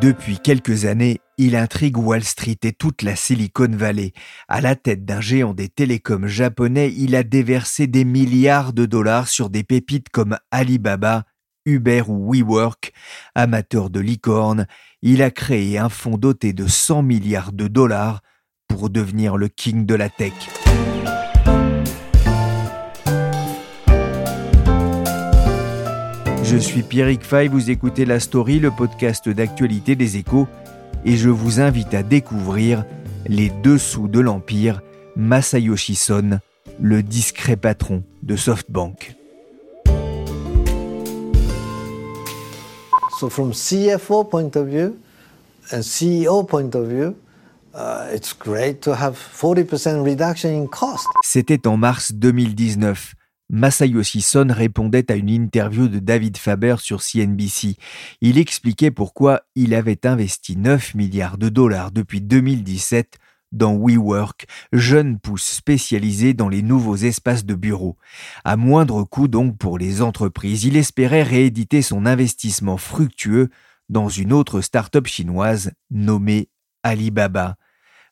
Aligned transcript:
Depuis 0.00 0.38
quelques 0.38 0.84
années, 0.84 1.20
il 1.38 1.56
intrigue 1.56 1.98
Wall 1.98 2.22
Street 2.22 2.58
et 2.62 2.72
toute 2.72 3.02
la 3.02 3.16
Silicon 3.16 3.66
Valley. 3.68 4.12
À 4.46 4.60
la 4.60 4.76
tête 4.76 5.04
d'un 5.04 5.20
géant 5.20 5.54
des 5.54 5.68
télécoms 5.68 6.28
japonais, 6.28 6.94
il 6.96 7.16
a 7.16 7.24
déversé 7.24 7.88
des 7.88 8.04
milliards 8.04 8.72
de 8.72 8.86
dollars 8.86 9.26
sur 9.26 9.50
des 9.50 9.64
pépites 9.64 10.08
comme 10.10 10.38
Alibaba, 10.52 11.24
Uber 11.66 12.04
ou 12.06 12.32
WeWork. 12.32 12.92
Amateur 13.34 13.90
de 13.90 13.98
licorne, 13.98 14.68
il 15.02 15.20
a 15.20 15.32
créé 15.32 15.78
un 15.78 15.88
fonds 15.88 16.16
doté 16.16 16.52
de 16.52 16.68
100 16.68 17.02
milliards 17.02 17.52
de 17.52 17.66
dollars 17.66 18.20
pour 18.68 18.90
devenir 18.90 19.36
le 19.36 19.48
king 19.48 19.84
de 19.84 19.96
la 19.96 20.08
tech. 20.08 20.32
Je 26.50 26.56
suis 26.56 26.82
Pierrick 26.82 27.24
Fay, 27.24 27.46
vous 27.46 27.68
écoutez 27.68 28.06
La 28.06 28.18
Story, 28.18 28.58
le 28.58 28.70
podcast 28.70 29.28
d'actualité 29.28 29.96
des 29.96 30.16
échos, 30.16 30.48
et 31.04 31.14
je 31.14 31.28
vous 31.28 31.60
invite 31.60 31.92
à 31.92 32.02
découvrir 32.02 32.86
les 33.26 33.50
dessous 33.50 34.08
de 34.08 34.18
l'empire 34.18 34.80
Masayoshi 35.14 35.94
Son, 35.94 36.40
le 36.80 37.02
discret 37.02 37.56
patron 37.56 38.02
de 38.22 38.34
SoftBank. 38.34 39.14
So 43.20 43.28
from 43.28 43.52
CFO 43.52 44.24
point 44.24 44.56
of 44.56 44.68
view 44.68 44.96
and 45.70 45.82
CEO 45.82 46.44
point 46.44 46.74
of 46.74 46.88
view, 46.88 47.14
uh, 47.74 48.06
it's 48.14 48.32
great 48.32 48.80
to 48.80 48.94
have 48.94 49.18
40% 49.18 50.02
reduction 50.02 50.48
in 50.48 50.66
cost. 50.66 51.06
C'était 51.22 51.66
en 51.66 51.76
mars 51.76 52.12
2019. 52.14 53.17
Masayoshi 53.50 54.20
Son 54.20 54.48
répondait 54.50 55.10
à 55.10 55.16
une 55.16 55.30
interview 55.30 55.88
de 55.88 55.98
David 55.98 56.36
Faber 56.36 56.76
sur 56.78 57.02
CNBC. 57.02 57.76
Il 58.20 58.38
expliquait 58.38 58.90
pourquoi 58.90 59.42
il 59.54 59.74
avait 59.74 60.06
investi 60.06 60.56
9 60.56 60.94
milliards 60.94 61.38
de 61.38 61.48
dollars 61.48 61.90
depuis 61.90 62.20
2017 62.20 63.18
dans 63.52 63.74
WeWork, 63.74 64.46
jeune 64.72 65.18
pousse 65.18 65.44
spécialisé 65.44 66.34
dans 66.34 66.50
les 66.50 66.62
nouveaux 66.62 66.96
espaces 66.96 67.46
de 67.46 67.54
bureau. 67.54 67.96
À 68.44 68.56
moindre 68.56 69.04
coût 69.04 69.28
donc 69.28 69.56
pour 69.56 69.78
les 69.78 70.02
entreprises, 70.02 70.64
il 70.64 70.76
espérait 70.76 71.22
rééditer 71.22 71.80
son 71.80 72.04
investissement 72.04 72.76
fructueux 72.76 73.48
dans 73.88 74.10
une 74.10 74.34
autre 74.34 74.60
start-up 74.60 75.06
chinoise 75.06 75.72
nommée 75.90 76.50
Alibaba. 76.82 77.56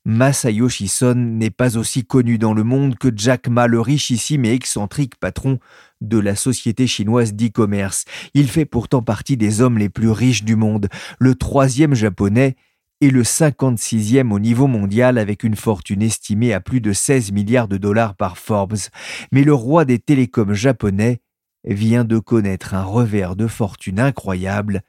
Masayoshi 0.06 0.86
Son 0.86 1.16
n'est 1.16 1.50
pas 1.50 1.76
aussi 1.76 2.04
connu 2.04 2.38
dans 2.38 2.54
le 2.54 2.62
monde 2.62 2.96
que 2.96 3.08
Jack 3.12 3.48
Ma, 3.48 3.66
le 3.66 3.80
richissime 3.80 4.44
et 4.44 4.52
excentrique 4.52 5.16
patron 5.16 5.58
de 6.00 6.16
la 6.20 6.36
société 6.36 6.86
chinoise 6.86 7.34
d'e-commerce. 7.34 8.04
Il 8.32 8.46
fait 8.48 8.66
pourtant 8.66 9.02
partie 9.02 9.36
des 9.36 9.60
hommes 9.60 9.78
les 9.78 9.88
plus 9.88 10.10
riches 10.10 10.44
du 10.44 10.54
monde, 10.54 10.88
le 11.18 11.34
troisième 11.34 11.94
japonais 11.94 12.54
et 13.00 13.10
le 13.10 13.24
56e 13.24 14.30
au 14.30 14.38
niveau 14.38 14.68
mondial 14.68 15.18
avec 15.18 15.42
une 15.42 15.56
fortune 15.56 16.02
estimée 16.02 16.54
à 16.54 16.60
plus 16.60 16.80
de 16.80 16.92
16 16.92 17.32
milliards 17.32 17.66
de 17.66 17.76
dollars 17.76 18.14
par 18.14 18.38
Forbes. 18.38 18.78
Mais 19.32 19.42
le 19.42 19.54
roi 19.54 19.84
des 19.84 19.98
télécoms 19.98 20.54
japonais 20.54 21.20
vient 21.64 22.04
de 22.04 22.20
connaître 22.20 22.74
un 22.74 22.84
revers 22.84 23.34
de 23.34 23.48
fortune 23.48 23.98
incroyable 23.98 24.82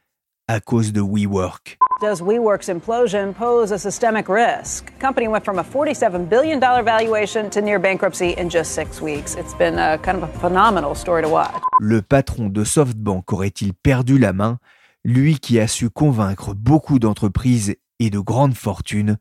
à 0.48 0.62
cause 0.62 0.94
de 0.94 1.02
WeWork. 1.02 1.78
Does 2.00 2.22
WeWork's 2.22 2.70
implosion 2.70 3.34
pose 3.34 3.72
a 3.72 3.78
systemic 3.78 4.30
risk? 4.30 4.92
Company 5.00 5.28
went 5.28 5.44
from 5.44 5.60
a 5.60 5.64
$47 5.64 6.30
billion 6.30 6.60
valuation 6.60 7.50
to 7.50 7.62
near 7.62 7.80
bankruptcy 7.80 8.34
in 8.38 8.50
just 8.50 8.72
six 8.72 9.02
weeks. 9.02 9.36
It's 9.36 9.54
been 9.56 9.78
a 9.78 9.98
kind 9.98 10.18
of 10.18 10.24
a 10.24 10.40
phenomenal 10.40 10.96
story 10.96 11.24
to 11.24 11.30
watch. 11.30 11.54
Le 11.82 12.02
patron 12.02 12.50
de 12.50 12.64
SoftBank 12.64 13.34
aurait-il 13.34 13.74
perdu 13.74 14.18
la 14.18 14.32
main, 14.32 14.58
lui 15.04 15.40
qui 15.40 15.60
a 15.60 15.68
su 15.68 15.90
convaincre 15.90 16.54
beaucoup 16.54 17.00
d'entreprises 17.00 17.76
et 18.00 18.10
de 18.10 18.20
grandes 18.20 18.56
fortunes 18.56 19.18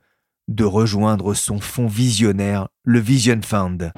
de 0.49 0.65
rejoindre 0.65 1.35
son 1.35 1.59
fonds 1.59 1.89
visionnaire, 1.89 2.69
le 2.85 3.01
Vision 3.01 3.41
Fund. 3.43 3.91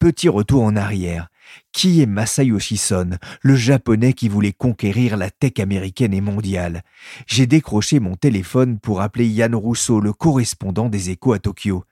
Petit 0.00 0.28
retour 0.30 0.62
en 0.62 0.76
arrière. 0.76 1.28
Qui 1.72 2.02
est 2.02 2.06
Masayoshi 2.06 2.76
Son, 2.76 3.18
le 3.40 3.56
japonais 3.56 4.12
qui 4.12 4.28
voulait 4.28 4.52
conquérir 4.52 5.16
la 5.16 5.30
tech 5.30 5.58
américaine 5.58 6.14
et 6.14 6.20
mondiale? 6.20 6.82
J'ai 7.26 7.46
décroché 7.46 8.00
mon 8.00 8.16
téléphone 8.16 8.78
pour 8.78 9.00
appeler 9.00 9.26
Yann 9.26 9.54
Rousseau, 9.54 10.00
le 10.00 10.12
correspondant 10.12 10.88
des 10.88 11.10
échos 11.10 11.32
à 11.32 11.38
Tokyo. 11.38 11.84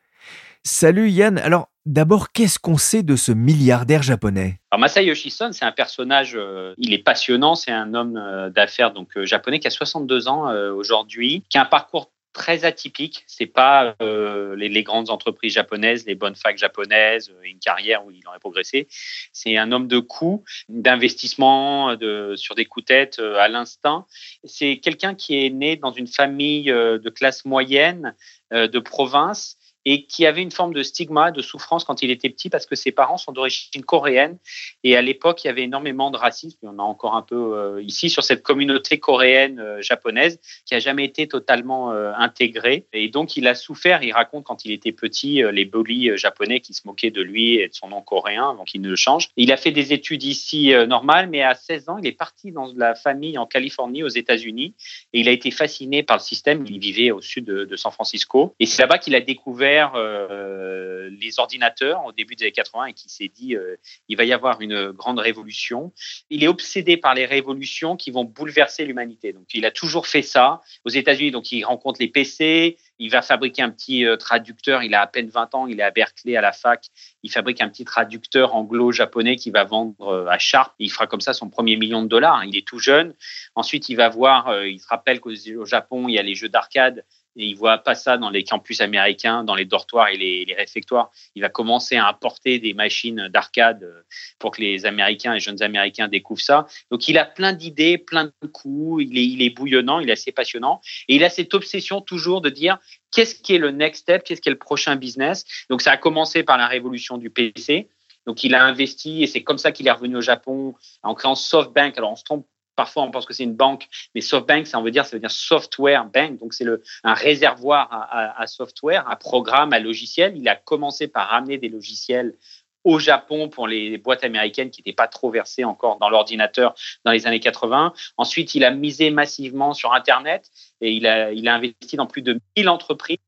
Salut 0.62 1.08
Yann, 1.08 1.38
alors 1.38 1.68
d'abord 1.86 2.32
qu'est-ce 2.32 2.58
qu'on 2.58 2.76
sait 2.76 3.02
de 3.02 3.16
ce 3.16 3.32
milliardaire 3.32 4.02
japonais? 4.02 4.60
Alors 4.70 4.80
Masayoshi 4.80 5.30
Son, 5.30 5.52
c'est 5.52 5.64
un 5.64 5.72
personnage, 5.72 6.32
euh, 6.36 6.74
il 6.76 6.92
est 6.92 7.02
passionnant, 7.02 7.54
c'est 7.54 7.72
un 7.72 7.94
homme 7.94 8.18
euh, 8.18 8.50
d'affaires 8.50 8.92
donc 8.92 9.16
euh, 9.16 9.24
japonais 9.24 9.58
qui 9.58 9.66
a 9.66 9.70
62 9.70 10.28
ans 10.28 10.52
aujourd'hui, 10.74 11.44
qui 11.48 11.56
a 11.56 11.62
un 11.62 11.66
parcours 11.66 12.10
très 12.32 12.64
atypique. 12.64 13.24
C'est 13.26 13.46
pas 13.46 13.94
euh, 14.02 14.54
les, 14.56 14.68
les, 14.68 14.82
grandes 14.82 15.10
entreprises 15.10 15.54
japonaises, 15.54 16.06
les 16.06 16.14
bonnes 16.14 16.34
facs 16.34 16.58
japonaises, 16.58 17.32
une 17.42 17.58
carrière 17.58 18.04
où 18.04 18.10
il 18.10 18.26
aurait 18.26 18.38
progressé. 18.38 18.88
C'est 19.32 19.56
un 19.56 19.72
homme 19.72 19.88
de 19.88 19.98
coups, 19.98 20.48
d'investissement, 20.68 21.96
de, 21.96 22.34
sur 22.36 22.54
des 22.54 22.64
coups 22.64 22.86
tête 22.86 23.18
euh, 23.18 23.38
à 23.38 23.48
l'instinct. 23.48 24.06
C'est 24.44 24.78
quelqu'un 24.78 25.14
qui 25.14 25.44
est 25.44 25.50
né 25.50 25.76
dans 25.76 25.92
une 25.92 26.06
famille 26.06 26.70
euh, 26.70 26.98
de 26.98 27.10
classe 27.10 27.44
moyenne 27.44 28.14
de 28.52 28.80
province 28.80 29.59
et 29.84 30.04
qui 30.04 30.26
avait 30.26 30.42
une 30.42 30.50
forme 30.50 30.74
de 30.74 30.82
stigma, 30.82 31.30
de 31.30 31.42
souffrance 31.42 31.84
quand 31.84 32.02
il 32.02 32.10
était 32.10 32.28
petit 32.28 32.50
parce 32.50 32.66
que 32.66 32.74
ses 32.74 32.92
parents 32.92 33.16
sont 33.16 33.32
d'origine 33.32 33.84
coréenne. 33.84 34.38
Et 34.84 34.96
à 34.96 35.02
l'époque 35.02 35.44
il 35.44 35.46
y 35.46 35.50
avait 35.50 35.62
énormément 35.62 36.10
de 36.10 36.16
racisme, 36.16 36.58
il 36.62 36.66
y 36.66 36.68
en 36.68 36.78
a 36.78 36.82
encore 36.82 37.14
un 37.14 37.22
peu 37.22 37.56
euh, 37.56 37.82
ici 37.82 38.10
sur 38.10 38.22
cette 38.22 38.42
communauté 38.42 38.98
coréenne 38.98 39.58
euh, 39.58 39.82
japonaise 39.82 40.38
qui 40.66 40.74
a 40.74 40.78
jamais 40.78 41.04
été 41.04 41.28
totalement 41.28 41.92
euh, 41.92 42.12
intégrée. 42.16 42.86
Et 42.92 43.08
donc 43.08 43.36
il 43.36 43.46
a 43.46 43.54
souffert, 43.54 44.02
il 44.02 44.12
raconte 44.12 44.44
quand 44.44 44.64
il 44.64 44.72
était 44.72 44.92
petit 44.92 45.42
les 45.52 45.64
bullies 45.64 46.16
japonais 46.16 46.60
qui 46.60 46.74
se 46.74 46.82
moquaient 46.86 47.10
de 47.10 47.22
lui 47.22 47.56
et 47.56 47.68
de 47.68 47.74
son 47.74 47.88
nom 47.88 48.02
coréen 48.02 48.50
avant 48.50 48.64
qu'il 48.64 48.80
ne 48.80 48.88
le 48.88 48.96
change. 48.96 49.28
Il 49.36 49.52
a 49.52 49.56
fait 49.56 49.70
des 49.70 49.92
études 49.92 50.22
ici 50.22 50.72
normales 50.88 51.28
mais 51.28 51.42
à 51.42 51.54
16 51.54 51.88
ans 51.88 51.98
il 51.98 52.06
est 52.06 52.12
parti 52.12 52.52
dans 52.52 52.70
la 52.76 52.94
famille 52.94 53.38
en 53.38 53.46
Californie 53.46 54.02
aux 54.02 54.08
États-Unis. 54.08 54.74
Et 55.12 55.20
il 55.20 55.28
a 55.28 55.32
été 55.32 55.50
fasciné 55.50 56.02
par 56.02 56.18
le 56.18 56.22
système, 56.22 56.64
il 56.68 56.78
vivait 56.78 57.10
au 57.10 57.20
sud 57.20 57.44
de 57.44 57.76
San 57.76 57.92
Francisco. 57.92 58.54
Et 58.60 58.66
c'est 58.66 58.82
là-bas 58.82 58.98
qu'il 58.98 59.14
a 59.14 59.20
découvert 59.20 59.69
euh, 59.78 61.10
les 61.20 61.38
ordinateurs 61.38 62.04
au 62.04 62.12
début 62.12 62.34
des 62.34 62.44
années 62.44 62.52
80 62.52 62.86
et 62.86 62.92
qui 62.92 63.08
s'est 63.08 63.28
dit 63.28 63.54
euh, 63.54 63.76
il 64.08 64.16
va 64.16 64.24
y 64.24 64.32
avoir 64.32 64.60
une 64.60 64.90
grande 64.90 65.18
révolution. 65.18 65.92
Il 66.30 66.44
est 66.44 66.48
obsédé 66.48 66.96
par 66.96 67.14
les 67.14 67.26
révolutions 67.26 67.96
qui 67.96 68.10
vont 68.10 68.24
bouleverser 68.24 68.84
l'humanité. 68.84 69.32
Donc 69.32 69.46
il 69.54 69.64
a 69.64 69.70
toujours 69.70 70.06
fait 70.06 70.22
ça 70.22 70.60
aux 70.84 70.90
États-Unis. 70.90 71.30
Donc 71.30 71.52
il 71.52 71.64
rencontre 71.64 72.00
les 72.00 72.08
PC, 72.08 72.78
il 72.98 73.10
va 73.10 73.22
fabriquer 73.22 73.62
un 73.62 73.70
petit 73.70 74.04
euh, 74.04 74.16
traducteur. 74.16 74.82
Il 74.82 74.94
a 74.94 75.02
à 75.02 75.06
peine 75.06 75.28
20 75.28 75.54
ans, 75.54 75.66
il 75.66 75.80
est 75.80 75.84
à 75.84 75.90
Berkeley 75.90 76.36
à 76.36 76.40
la 76.40 76.52
fac. 76.52 76.86
Il 77.22 77.30
fabrique 77.30 77.60
un 77.60 77.68
petit 77.68 77.84
traducteur 77.84 78.54
anglo-japonais 78.54 79.36
qui 79.36 79.50
va 79.50 79.64
vendre 79.64 80.26
à 80.28 80.38
Sharp. 80.38 80.74
Il 80.78 80.90
fera 80.90 81.06
comme 81.06 81.20
ça 81.20 81.32
son 81.32 81.50
premier 81.50 81.76
million 81.76 82.02
de 82.02 82.08
dollars. 82.08 82.44
Il 82.44 82.56
est 82.56 82.66
tout 82.66 82.78
jeune. 82.78 83.14
Ensuite, 83.54 83.88
il 83.88 83.96
va 83.96 84.08
voir, 84.08 84.64
il 84.64 84.80
se 84.80 84.86
rappelle 84.88 85.20
qu'au 85.20 85.34
Japon, 85.64 86.08
il 86.08 86.14
y 86.14 86.18
a 86.18 86.22
les 86.22 86.34
jeux 86.34 86.48
d'arcade 86.48 87.04
et 87.36 87.46
il 87.46 87.54
voit 87.54 87.78
pas 87.78 87.94
ça 87.94 88.18
dans 88.18 88.30
les 88.30 88.44
campus 88.44 88.80
américains, 88.80 89.44
dans 89.44 89.54
les 89.54 89.64
dortoirs 89.64 90.08
et 90.08 90.16
les, 90.16 90.54
réfectoires. 90.56 91.10
Il 91.34 91.42
va 91.42 91.48
commencer 91.48 91.96
à 91.96 92.08
importer 92.08 92.58
des 92.58 92.74
machines 92.74 93.28
d'arcade 93.28 93.84
euh, 93.84 94.02
pour 94.38 94.50
que 94.50 94.60
les 94.60 94.84
Américains, 94.84 95.32
les 95.34 95.40
jeunes 95.40 95.62
Américains 95.62 96.08
découvrent 96.08 96.42
ça. 96.42 96.66
Donc 96.90 97.08
il 97.08 97.18
a 97.18 97.24
plein 97.24 97.52
d'idées, 97.52 97.98
plein 97.98 98.24
de 98.24 98.46
coups, 98.48 99.04
il 99.04 99.16
est, 99.16 99.26
il 99.26 99.42
est 99.42 99.50
bouillonnant, 99.50 100.00
il 100.00 100.08
est 100.08 100.14
assez 100.14 100.32
passionnant. 100.32 100.80
Et 101.08 101.16
il 101.16 101.24
a 101.24 101.30
cette 101.30 101.54
obsession 101.54 102.00
toujours 102.00 102.40
de 102.40 102.50
dire 102.50 102.78
qu'est-ce 103.12 103.36
qui 103.36 103.54
est 103.54 103.58
le 103.58 103.70
next 103.70 104.02
step, 104.02 104.24
qu'est-ce 104.24 104.40
qui 104.40 104.48
est 104.48 104.52
le 104.52 104.58
prochain 104.58 104.96
business? 104.96 105.44
Donc 105.68 105.82
ça 105.82 105.92
a 105.92 105.96
commencé 105.96 106.42
par 106.42 106.58
la 106.58 106.66
révolution 106.66 107.16
du 107.16 107.30
PC. 107.30 107.88
Donc 108.26 108.44
il 108.44 108.54
a 108.54 108.64
investi 108.64 109.22
et 109.22 109.26
c'est 109.26 109.42
comme 109.42 109.58
ça 109.58 109.72
qu'il 109.72 109.86
est 109.86 109.92
revenu 109.92 110.16
au 110.16 110.20
Japon 110.20 110.74
en 111.02 111.14
créant 111.14 111.34
SoftBank. 111.34 111.96
Alors 111.96 112.12
on 112.12 112.16
se 112.16 112.24
trompe 112.24 112.46
Parfois, 112.80 113.02
on 113.02 113.10
pense 113.10 113.26
que 113.26 113.34
c'est 113.34 113.44
une 113.44 113.56
banque, 113.56 113.88
mais 114.14 114.22
SoftBank, 114.22 114.66
ça 114.66 114.80
veut 114.80 114.90
dire, 114.90 115.04
ça 115.04 115.14
veut 115.14 115.20
dire 115.20 115.30
software 115.30 116.06
bank. 116.06 116.38
Donc, 116.38 116.54
c'est 116.54 116.64
un 117.04 117.12
réservoir 117.12 117.90
à, 117.90 118.46
software, 118.46 119.06
à 119.06 119.16
programme, 119.16 119.74
à 119.74 119.78
logiciel. 119.78 120.32
Il 120.34 120.48
a 120.48 120.56
commencé 120.56 121.06
par 121.06 121.28
ramener 121.28 121.58
des 121.58 121.68
logiciels 121.68 122.36
au 122.84 122.98
Japon 122.98 123.50
pour 123.50 123.68
les 123.68 123.98
boîtes 123.98 124.24
américaines 124.24 124.70
qui 124.70 124.80
n'étaient 124.80 124.96
pas 124.96 125.08
trop 125.08 125.30
versées 125.30 125.62
encore 125.62 125.98
dans 125.98 126.08
l'ordinateur 126.08 126.72
dans 127.04 127.12
les 127.12 127.26
années 127.26 127.38
80. 127.38 127.92
Ensuite, 128.16 128.54
il 128.54 128.64
a 128.64 128.70
misé 128.70 129.10
massivement 129.10 129.74
sur 129.74 129.92
Internet 129.92 130.50
et 130.80 130.92
il 130.92 131.06
a, 131.06 131.32
il 131.32 131.46
a 131.48 131.56
investi 131.56 131.96
dans 131.96 132.06
plus 132.06 132.22
de 132.22 132.40
1000 132.56 132.70
entreprises 132.70 133.18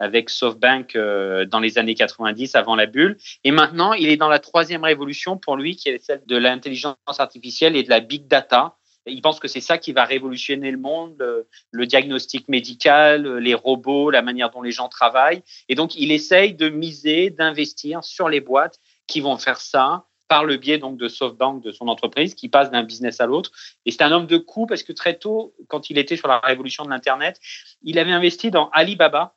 avec 0.00 0.30
SoftBank 0.30 0.96
euh, 0.96 1.44
dans 1.44 1.60
les 1.60 1.78
années 1.78 1.94
90 1.94 2.56
avant 2.56 2.74
la 2.74 2.86
bulle. 2.86 3.16
Et 3.44 3.50
maintenant, 3.50 3.92
il 3.92 4.08
est 4.08 4.16
dans 4.16 4.28
la 4.28 4.38
troisième 4.38 4.84
révolution 4.84 5.36
pour 5.36 5.56
lui, 5.56 5.76
qui 5.76 5.88
est 5.88 6.04
celle 6.04 6.22
de 6.26 6.36
l'intelligence 6.36 6.96
artificielle 7.18 7.76
et 7.76 7.82
de 7.82 7.90
la 7.90 8.00
big 8.00 8.26
data. 8.26 8.77
Il 9.08 9.22
pense 9.22 9.40
que 9.40 9.48
c'est 9.48 9.60
ça 9.60 9.78
qui 9.78 9.92
va 9.92 10.04
révolutionner 10.04 10.70
le 10.70 10.78
monde, 10.78 11.44
le, 11.70 11.86
diagnostic 11.86 12.48
médical, 12.48 13.38
les 13.38 13.54
robots, 13.54 14.10
la 14.10 14.22
manière 14.22 14.50
dont 14.50 14.62
les 14.62 14.72
gens 14.72 14.88
travaillent. 14.88 15.42
Et 15.68 15.74
donc, 15.74 15.94
il 15.96 16.12
essaye 16.12 16.54
de 16.54 16.68
miser, 16.68 17.30
d'investir 17.30 18.04
sur 18.04 18.28
les 18.28 18.40
boîtes 18.40 18.78
qui 19.06 19.20
vont 19.20 19.38
faire 19.38 19.60
ça 19.60 20.04
par 20.28 20.44
le 20.44 20.56
biais 20.56 20.78
donc 20.78 20.98
de 20.98 21.08
SoftBank, 21.08 21.62
de 21.62 21.72
son 21.72 21.88
entreprise, 21.88 22.34
qui 22.34 22.48
passe 22.48 22.70
d'un 22.70 22.82
business 22.82 23.20
à 23.20 23.26
l'autre. 23.26 23.50
Et 23.86 23.90
c'est 23.90 24.02
un 24.02 24.12
homme 24.12 24.26
de 24.26 24.36
coup 24.36 24.66
parce 24.66 24.82
que 24.82 24.92
très 24.92 25.14
tôt, 25.14 25.54
quand 25.68 25.88
il 25.88 25.98
était 25.98 26.16
sur 26.16 26.28
la 26.28 26.38
révolution 26.38 26.84
de 26.84 26.90
l'Internet, 26.90 27.40
il 27.82 27.98
avait 27.98 28.12
investi 28.12 28.50
dans 28.50 28.68
Alibaba, 28.70 29.34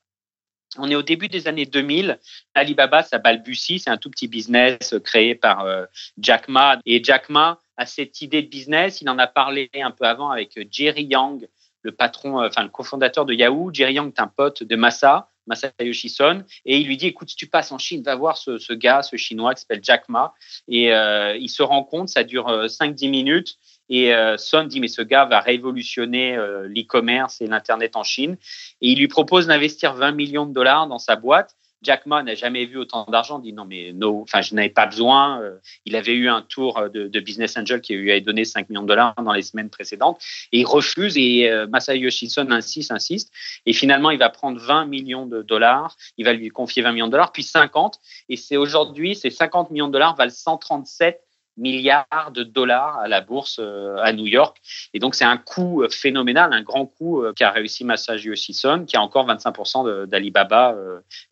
on 0.77 0.89
est 0.89 0.95
au 0.95 1.01
début 1.01 1.27
des 1.27 1.47
années 1.47 1.65
2000. 1.65 2.19
Alibaba, 2.53 3.03
ça 3.03 3.17
balbutie. 3.17 3.79
C'est 3.79 3.89
un 3.89 3.97
tout 3.97 4.09
petit 4.09 4.27
business 4.27 4.95
créé 5.03 5.35
par 5.35 5.65
euh, 5.65 5.85
Jack 6.17 6.47
Ma. 6.47 6.79
Et 6.85 7.03
Jack 7.03 7.29
Ma 7.29 7.59
a 7.81 7.85
cette 7.85 8.21
idée 8.21 8.41
de 8.41 8.47
business. 8.47 9.01
Il 9.01 9.09
en 9.09 9.19
a 9.19 9.27
parlé 9.27 9.69
un 9.75 9.91
peu 9.91 10.05
avant 10.05 10.29
avec 10.29 10.57
Jerry 10.71 11.03
Yang, 11.03 11.47
le 11.81 11.91
patron, 11.91 12.41
euh, 12.41 12.47
enfin 12.47 12.63
le 12.63 12.69
cofondateur 12.69 13.25
de 13.25 13.33
Yahoo. 13.33 13.71
Jerry 13.73 13.93
Yang 13.93 14.13
est 14.13 14.21
un 14.21 14.27
pote 14.27 14.63
de 14.63 14.75
Masa, 14.75 15.29
Masayoshi 15.47 16.09
Son, 16.09 16.43
et 16.65 16.77
il 16.77 16.87
lui 16.87 16.97
dit 16.97 17.07
écoute, 17.07 17.29
si 17.29 17.35
tu 17.35 17.47
passes 17.47 17.71
en 17.71 17.77
Chine, 17.77 18.03
va 18.03 18.15
voir 18.15 18.37
ce, 18.37 18.73
gars, 18.73 19.01
ce 19.01 19.17
chinois 19.17 19.55
qui 19.55 19.61
s'appelle 19.61 19.83
Jack 19.83 20.07
Ma. 20.07 20.33
Et 20.67 20.93
euh, 20.93 21.35
il 21.35 21.49
se 21.49 21.63
rend 21.63 21.83
compte, 21.83 22.09
ça 22.09 22.23
dure 22.23 22.47
5-10 22.47 23.09
minutes. 23.09 23.57
Et 23.91 24.15
euh, 24.15 24.37
Son 24.37 24.63
dit, 24.63 24.79
mais 24.79 24.87
ce 24.87 25.01
gars 25.01 25.25
va 25.25 25.41
révolutionner 25.41 26.37
euh, 26.37 26.65
l'e-commerce 26.65 27.41
et 27.41 27.47
l'Internet 27.47 27.97
en 27.97 28.03
Chine. 28.03 28.37
Et 28.79 28.91
il 28.91 28.97
lui 28.97 29.09
propose 29.09 29.47
d'investir 29.47 29.93
20 29.93 30.13
millions 30.13 30.45
de 30.45 30.53
dollars 30.53 30.87
dans 30.87 30.97
sa 30.97 31.17
boîte. 31.17 31.57
Jack 31.81 32.05
Ma 32.05 32.21
n'a 32.21 32.35
jamais 32.35 32.65
vu 32.65 32.77
autant 32.77 33.05
d'argent. 33.09 33.39
dit 33.39 33.53
non, 33.53 33.65
mais 33.65 33.91
no, 33.93 34.21
enfin, 34.21 34.41
je 34.41 34.53
n'avais 34.53 34.69
pas 34.69 34.85
besoin. 34.85 35.41
Euh, 35.41 35.57
il 35.85 35.95
avait 35.95 36.13
eu 36.13 36.29
un 36.29 36.41
tour 36.41 36.89
de, 36.93 37.07
de, 37.07 37.19
Business 37.19 37.57
Angel 37.57 37.81
qui 37.81 37.95
lui 37.95 38.11
avait 38.11 38.21
donné 38.21 38.45
5 38.45 38.69
millions 38.69 38.83
de 38.83 38.87
dollars 38.87 39.15
dans 39.15 39.33
les 39.33 39.41
semaines 39.41 39.69
précédentes. 39.69 40.21
Et 40.51 40.59
il 40.59 40.65
refuse 40.65 41.17
et 41.17 41.49
euh, 41.49 41.67
Masayoshi 41.67 42.29
Son 42.29 42.51
insiste, 42.51 42.91
insiste. 42.91 43.31
Et 43.65 43.73
finalement, 43.73 44.11
il 44.11 44.19
va 44.19 44.29
prendre 44.29 44.59
20 44.59 44.85
millions 44.85 45.25
de 45.25 45.41
dollars. 45.41 45.97
Il 46.17 46.25
va 46.25 46.33
lui 46.33 46.49
confier 46.49 46.83
20 46.83 46.91
millions 46.91 47.07
de 47.07 47.11
dollars, 47.11 47.31
puis 47.31 47.43
50. 47.43 47.99
Et 48.29 48.37
c'est 48.37 48.57
aujourd'hui, 48.57 49.15
ces 49.15 49.29
50 49.29 49.71
millions 49.71 49.87
de 49.87 49.93
dollars 49.93 50.15
valent 50.15 50.31
137 50.31 51.21
milliards 51.57 52.31
de 52.33 52.43
dollars 52.43 52.99
à 52.99 53.07
la 53.07 53.21
bourse 53.21 53.57
euh, 53.59 53.97
à 53.97 54.13
New 54.13 54.25
York. 54.25 54.57
Et 54.93 54.99
donc, 54.99 55.15
c'est 55.15 55.25
un 55.25 55.37
coup 55.37 55.83
euh, 55.83 55.89
phénoménal, 55.89 56.53
un 56.53 56.61
grand 56.61 56.85
coup 56.85 57.23
euh, 57.23 57.33
qu'a 57.33 57.51
réussi 57.51 57.83
Masayoshi 57.83 58.53
Son, 58.53 58.85
qui 58.85 58.97
a 58.97 59.01
encore 59.01 59.27
25% 59.27 60.05
d'Alibaba 60.05 60.75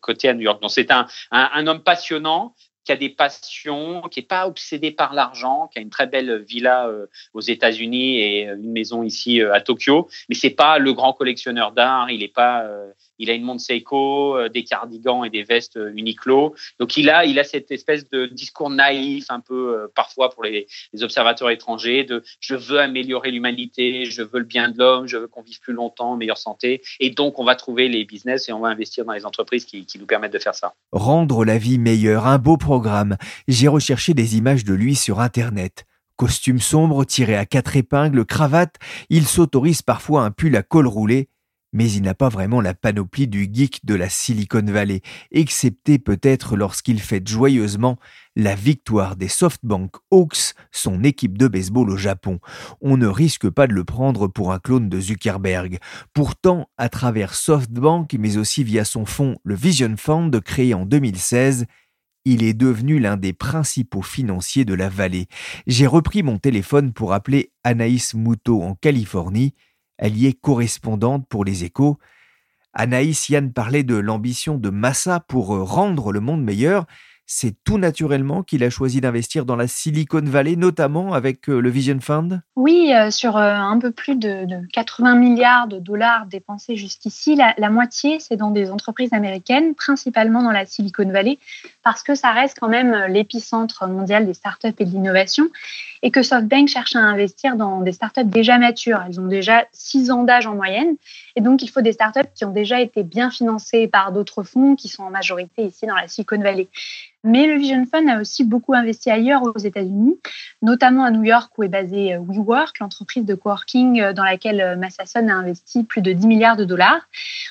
côté 0.00 0.28
à 0.28 0.34
New 0.34 0.42
York. 0.42 0.60
Donc, 0.60 0.70
c'est 0.70 0.90
un, 0.90 1.06
un, 1.30 1.66
homme 1.66 1.82
passionnant 1.82 2.54
qui 2.84 2.92
a 2.92 2.96
des 2.96 3.10
passions, 3.10 4.02
qui 4.10 4.20
n'est 4.20 4.26
pas 4.26 4.46
obsédé 4.46 4.90
par 4.90 5.12
l'argent, 5.12 5.68
qui 5.68 5.78
a 5.78 5.82
une 5.82 5.90
très 5.90 6.06
belle 6.06 6.42
villa 6.42 6.88
aux 7.34 7.40
États-Unis 7.40 8.18
et 8.18 8.42
une 8.44 8.72
maison 8.72 9.02
ici 9.02 9.40
à 9.42 9.60
Tokyo. 9.60 10.08
Mais 10.28 10.34
c'est 10.34 10.50
pas 10.50 10.78
le 10.78 10.92
grand 10.92 11.12
collectionneur 11.12 11.72
d'art. 11.72 12.10
Il 12.10 12.22
est 12.22 12.34
pas, 12.34 12.66
il 13.20 13.30
a 13.30 13.34
une 13.34 13.44
montre 13.44 13.60
Seiko, 13.60 14.36
euh, 14.36 14.48
des 14.48 14.64
cardigans 14.64 15.24
et 15.24 15.30
des 15.30 15.44
vestes 15.44 15.76
euh, 15.76 15.92
Uniqlo. 15.94 16.54
Donc 16.80 16.96
il 16.96 17.10
a, 17.10 17.26
il 17.26 17.38
a 17.38 17.44
cette 17.44 17.70
espèce 17.70 18.08
de 18.08 18.26
discours 18.26 18.70
naïf 18.70 19.26
un 19.28 19.40
peu 19.40 19.76
euh, 19.76 19.86
parfois 19.94 20.30
pour 20.30 20.42
les, 20.42 20.66
observateurs 21.02 21.50
étrangers 21.50 22.04
de 22.04 22.22
je 22.40 22.54
veux 22.54 22.80
améliorer 22.80 23.30
l'humanité, 23.30 24.06
je 24.06 24.22
veux 24.22 24.40
le 24.40 24.44
bien 24.44 24.70
de 24.70 24.78
l'homme, 24.78 25.06
je 25.06 25.18
veux 25.18 25.28
qu'on 25.28 25.42
vive 25.42 25.60
plus 25.60 25.74
longtemps, 25.74 26.16
meilleure 26.16 26.38
santé. 26.38 26.82
Et 26.98 27.10
donc 27.10 27.38
on 27.38 27.44
va 27.44 27.54
trouver 27.54 27.88
les 27.88 28.04
business 28.04 28.48
et 28.48 28.52
on 28.52 28.60
va 28.60 28.68
investir 28.68 29.04
dans 29.04 29.12
les 29.12 29.26
entreprises 29.26 29.66
qui, 29.66 29.84
qui 29.84 29.98
nous 29.98 30.06
permettent 30.06 30.32
de 30.32 30.38
faire 30.38 30.54
ça. 30.54 30.72
Rendre 30.92 31.44
la 31.44 31.58
vie 31.58 31.78
meilleure, 31.78 32.26
un 32.26 32.38
beau 32.38 32.56
programme. 32.56 33.16
J'ai 33.48 33.68
recherché 33.68 34.14
des 34.14 34.38
images 34.38 34.64
de 34.64 34.72
lui 34.72 34.94
sur 34.94 35.20
Internet. 35.20 35.84
Costume 36.16 36.58
sombre 36.58 37.04
tiré 37.04 37.36
à 37.36 37.46
quatre 37.46 37.76
épingles, 37.76 38.24
cravate, 38.24 38.76
il 39.08 39.26
s'autorise 39.26 39.82
parfois 39.82 40.22
un 40.22 40.30
pull 40.30 40.56
à 40.56 40.62
col 40.62 40.86
roulé 40.86 41.28
mais 41.72 41.90
il 41.90 42.02
n'a 42.02 42.14
pas 42.14 42.28
vraiment 42.28 42.60
la 42.60 42.74
panoplie 42.74 43.28
du 43.28 43.48
geek 43.52 43.84
de 43.84 43.94
la 43.94 44.08
Silicon 44.08 44.64
Valley, 44.64 45.02
excepté 45.30 45.98
peut-être 45.98 46.56
lorsqu'il 46.56 47.00
fête 47.00 47.28
joyeusement 47.28 47.98
la 48.36 48.54
victoire 48.54 49.16
des 49.16 49.28
SoftBank 49.28 49.92
Hawks, 50.10 50.54
son 50.72 51.04
équipe 51.04 51.36
de 51.36 51.48
baseball 51.48 51.90
au 51.90 51.96
Japon. 51.96 52.38
On 52.80 52.96
ne 52.96 53.06
risque 53.06 53.48
pas 53.48 53.66
de 53.66 53.72
le 53.72 53.84
prendre 53.84 54.28
pour 54.28 54.52
un 54.52 54.58
clone 54.58 54.88
de 54.88 55.00
Zuckerberg. 55.00 55.78
Pourtant, 56.14 56.68
à 56.78 56.88
travers 56.88 57.34
SoftBank, 57.34 58.14
mais 58.18 58.36
aussi 58.36 58.64
via 58.64 58.84
son 58.84 59.04
fonds, 59.04 59.36
le 59.44 59.54
Vision 59.54 59.94
Fund, 59.96 60.40
créé 60.40 60.74
en 60.74 60.86
2016, 60.86 61.66
il 62.24 62.42
est 62.42 62.54
devenu 62.54 62.98
l'un 62.98 63.16
des 63.16 63.32
principaux 63.32 64.02
financiers 64.02 64.64
de 64.64 64.74
la 64.74 64.88
vallée. 64.88 65.26
J'ai 65.66 65.86
repris 65.86 66.22
mon 66.22 66.38
téléphone 66.38 66.92
pour 66.92 67.12
appeler 67.12 67.52
Anaïs 67.64 68.14
Moutot 68.14 68.62
en 68.62 68.74
Californie, 68.74 69.54
elle 70.00 70.16
y 70.16 70.26
est 70.26 70.40
correspondante 70.40 71.28
pour 71.28 71.44
les 71.44 71.62
échos. 71.62 71.98
Anaïs 72.72 73.28
Yann 73.28 73.52
parlait 73.52 73.82
de 73.82 73.96
l'ambition 73.96 74.56
de 74.56 74.70
Massa 74.70 75.20
pour 75.20 75.54
euh, 75.54 75.62
rendre 75.62 76.10
le 76.10 76.20
monde 76.20 76.42
meilleur. 76.42 76.86
C'est 77.32 77.54
tout 77.62 77.78
naturellement 77.78 78.42
qu'il 78.42 78.64
a 78.64 78.70
choisi 78.70 79.00
d'investir 79.00 79.44
dans 79.44 79.54
la 79.54 79.68
Silicon 79.68 80.20
Valley, 80.20 80.56
notamment 80.56 81.14
avec 81.14 81.48
euh, 81.48 81.60
le 81.60 81.70
Vision 81.70 82.00
Fund 82.00 82.40
Oui, 82.56 82.92
euh, 82.92 83.12
sur 83.12 83.36
un 83.36 83.78
peu 83.78 83.92
plus 83.92 84.16
de, 84.16 84.48
80 84.72 85.14
milliards 85.14 85.68
de 85.68 85.78
dollars 85.78 86.26
dépensés 86.26 86.74
jusqu'ici, 86.74 87.36
la, 87.36 87.54
la, 87.56 87.70
moitié, 87.70 88.18
c'est 88.18 88.36
dans 88.36 88.50
des 88.50 88.72
entreprises 88.72 89.12
américaines, 89.12 89.76
principalement 89.76 90.42
dans 90.42 90.50
la 90.50 90.66
Silicon 90.66 91.08
Valley, 91.08 91.38
parce 91.84 92.02
que 92.02 92.16
ça 92.16 92.32
reste 92.32 92.58
quand 92.58 92.68
même 92.68 93.06
l'épicentre 93.08 93.86
mondial 93.86 94.26
des 94.26 94.34
startups 94.34 94.74
et 94.80 94.84
de 94.84 94.90
l'innovation 94.90 95.46
et 96.02 96.10
que 96.10 96.22
SoftBank 96.22 96.68
cherche 96.68 96.96
à 96.96 97.00
investir 97.00 97.56
dans 97.56 97.80
des 97.80 97.92
startups 97.92 98.24
déjà 98.24 98.58
matures. 98.58 99.02
Elles 99.06 99.20
ont 99.20 99.26
déjà 99.26 99.66
six 99.72 100.10
ans 100.10 100.24
d'âge 100.24 100.46
en 100.46 100.54
moyenne. 100.54 100.96
Et 101.36 101.40
donc, 101.40 101.62
il 101.62 101.68
faut 101.68 101.80
des 101.80 101.92
startups 101.92 102.30
qui 102.34 102.44
ont 102.44 102.52
déjà 102.52 102.80
été 102.80 103.02
bien 103.02 103.30
financées 103.30 103.88
par 103.88 104.12
d'autres 104.12 104.42
fonds 104.42 104.76
qui 104.76 104.88
sont 104.88 105.02
en 105.02 105.10
majorité 105.10 105.64
ici 105.64 105.86
dans 105.86 105.94
la 105.94 106.08
Silicon 106.08 106.38
Valley. 106.38 106.68
Mais 107.22 107.46
le 107.46 107.56
Vision 107.56 107.84
Fund 107.84 108.08
a 108.08 108.20
aussi 108.20 108.44
beaucoup 108.44 108.72
investi 108.74 109.10
ailleurs 109.10 109.42
aux 109.42 109.58
États-Unis, 109.58 110.18
notamment 110.62 111.04
à 111.04 111.10
New 111.10 111.22
York 111.22 111.52
où 111.58 111.62
est 111.62 111.68
basée 111.68 112.14
euh, 112.14 112.20
WeWork, 112.20 112.78
l'entreprise 112.78 113.24
de 113.24 113.34
coworking 113.34 114.00
euh, 114.00 114.12
dans 114.14 114.24
laquelle 114.24 114.60
euh, 114.60 114.76
Massasson 114.76 115.28
a 115.28 115.34
investi 115.34 115.84
plus 115.84 116.00
de 116.00 116.12
10 116.12 116.26
milliards 116.26 116.56
de 116.56 116.64
dollars. 116.64 117.02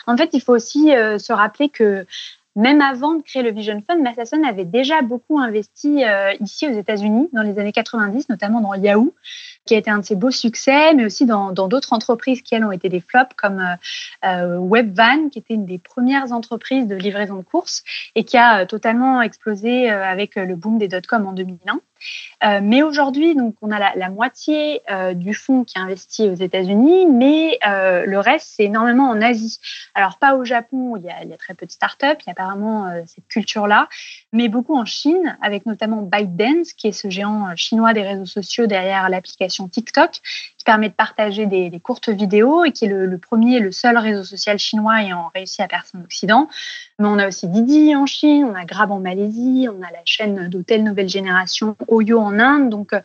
En 0.08 0.18
fait, 0.18 0.32
il 0.34 0.42
faut 0.42 0.54
aussi 0.54 0.90
se 0.90 1.32
rappeler 1.32 1.70
que 1.70 2.06
même 2.56 2.82
avant 2.82 3.14
de 3.14 3.22
créer 3.22 3.44
le 3.44 3.52
Vision 3.52 3.82
Fund, 3.88 4.02
Massasson 4.02 4.42
avait 4.44 4.66
déjà 4.66 5.04
beaucoup 5.04 5.40
investi 5.40 6.02
ici 6.40 6.68
aux 6.68 6.72
États-Unis 6.72 7.30
dans 7.32 7.44
les 7.44 7.60
années 7.60 7.72
90, 7.72 8.28
notamment 8.30 8.60
dans 8.60 8.74
Yahoo, 8.74 9.14
qui 9.70 9.76
a 9.76 9.78
été 9.78 9.92
un 9.92 10.00
de 10.00 10.06
ses 10.06 10.16
beaux 10.16 10.32
succès, 10.32 10.96
mais 10.96 11.06
aussi 11.06 11.28
dans 11.28 11.52
d'autres 11.52 11.94
entreprises 11.94 12.42
qui, 12.42 12.56
elles, 12.56 12.66
ont 12.66 12.72
été 12.72 12.90
des 12.90 13.02
flops, 13.02 13.36
comme 13.38 13.60
euh, 13.60 13.76
euh, 14.26 14.58
Webvan, 14.58 15.30
qui 15.30 15.38
était 15.38 15.54
une 15.54 15.68
des 15.68 15.78
premières 15.78 16.32
entreprises 16.32 16.88
de 16.88 16.96
livraison 16.96 17.36
de 17.36 17.44
courses 17.44 17.84
et 18.16 18.24
qui 18.24 18.36
a 18.36 18.66
totalement 18.66 19.22
explosé 19.22 19.92
avec 19.92 20.36
le 20.38 20.56
boom 20.56 20.80
des 20.80 20.88
dot-com 20.88 21.28
en 21.28 21.34
2001. 21.34 21.82
Euh, 22.44 22.60
mais 22.64 22.84
aujourd'hui, 22.84 23.36
donc, 23.36 23.56
on 23.62 23.72
a 23.72 23.96
la, 23.96 24.10
moitié 24.10 24.82
euh, 24.90 25.14
du 25.14 25.34
fonds 25.34 25.64
qui 25.64 25.78
investit 25.78 26.30
aux 26.30 26.36
États-Unis, 26.36 27.06
mais 27.06 27.60
euh, 27.68 28.06
le 28.06 28.20
reste, 28.20 28.48
c'est 28.56 28.64
énormément 28.64 29.10
en 29.10 29.22
Asie. 29.22 29.60
Alors, 29.94 30.18
pas 30.18 30.36
au 30.36 30.46
Japon, 30.46 30.96
il 30.98 31.04
y 31.04 31.10
a, 31.10 31.24
il 31.24 31.30
y 31.30 31.34
a 31.34 31.38
très 31.38 31.54
peu 31.54 31.66
de 31.66 31.72
startups, 31.72 32.06
il 32.22 32.28
y 32.28 32.30
a 32.30 32.32
apparemment 32.32 32.90
cette 33.06 33.28
culture-là, 33.28 33.90
mais 34.32 34.48
beaucoup 34.48 34.78
en 34.78 34.86
Chine, 34.86 35.38
avec 35.42 35.66
notamment 35.66 36.02
ByteDance, 36.02 36.74
qui 36.74 36.88
est 36.88 36.92
ce 36.92 37.10
géant 37.10 37.56
chinois 37.56 37.94
des 37.94 38.04
réseaux 38.04 38.26
sociaux 38.26 38.68
derrière 38.68 39.10
l'application 39.10 39.68
TikTok, 39.68 40.22
qui 40.60 40.66
permet 40.66 40.90
de 40.90 40.94
partager 40.94 41.46
des, 41.46 41.80
courtes 41.82 42.10
vidéos 42.10 42.66
et 42.66 42.74
qui 42.74 42.86
est 42.86 42.90
le, 42.90 43.18
premier 43.18 43.56
et 43.56 43.60
le 43.60 43.72
seul 43.72 43.98
réseau 43.98 44.26
social 44.26 44.60
chinois 44.60 45.02
ayant 45.02 45.32
réussi 45.34 45.62
à 45.62 45.70
percer 45.70 45.98
en 45.98 46.02
Occident. 46.02 46.50
Mais 47.00 47.08
on 47.08 47.18
a 47.18 47.30
aussi 47.30 47.48
Didi 47.48 47.96
en 47.96 48.06
Chine, 48.06 48.46
on 48.46 48.56
a 48.56 48.66
Grab 48.66 48.92
en 48.92 49.00
Malaisie, 49.00 49.68
on 49.70 49.82
a 49.82 49.90
la 49.90 50.02
chaîne 50.04 50.50
d'hôtels 50.50 50.84
Nouvelle 50.84 51.08
Génération 51.08 51.78
Oyo 51.88 52.20
en 52.20 52.38
Inde. 52.40 52.70
Donc, 52.70 52.92
euh, 52.92 53.00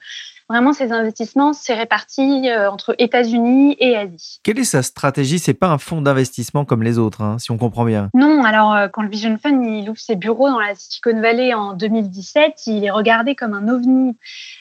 vraiment, 0.49 0.73
ces 0.73 0.93
investissements, 0.93 1.53
c'est 1.53 1.75
réparti 1.75 2.49
euh, 2.49 2.71
entre 2.71 2.95
États-Unis 2.99 3.77
et 3.79 3.97
Asie. 3.97 4.41
Quelle 4.43 4.59
est 4.59 4.65
sa 4.65 4.83
stratégie? 4.83 5.39
C'est 5.39 5.55
pas 5.55 5.69
un 5.69 5.79
fonds 5.79 6.03
d'investissement 6.03 6.65
comme 6.65 6.83
les 6.83 6.99
autres, 6.99 7.23
hein, 7.23 7.39
si 7.39 7.51
on 7.51 7.59
comprend 7.59 7.85
bien. 7.85 8.11
Non, 8.15 8.45
alors 8.45 8.75
euh, 8.75 8.89
quand 8.89 9.03
le 9.03 9.09
Vision 9.09 9.39
Fund 9.43 9.65
il 9.65 9.89
ouvre 9.89 9.99
ses 9.99 10.17
bureaux 10.17 10.49
dans 10.49 10.61
la 10.61 10.75
Silicon 10.75 11.21
Valley 11.21 11.55
en 11.55 11.75
2017, 11.75 12.67
il 12.67 12.85
est 12.85 12.91
regardé 12.91 13.35
comme 13.35 13.55
un 13.55 13.69
ovni. 13.69 14.17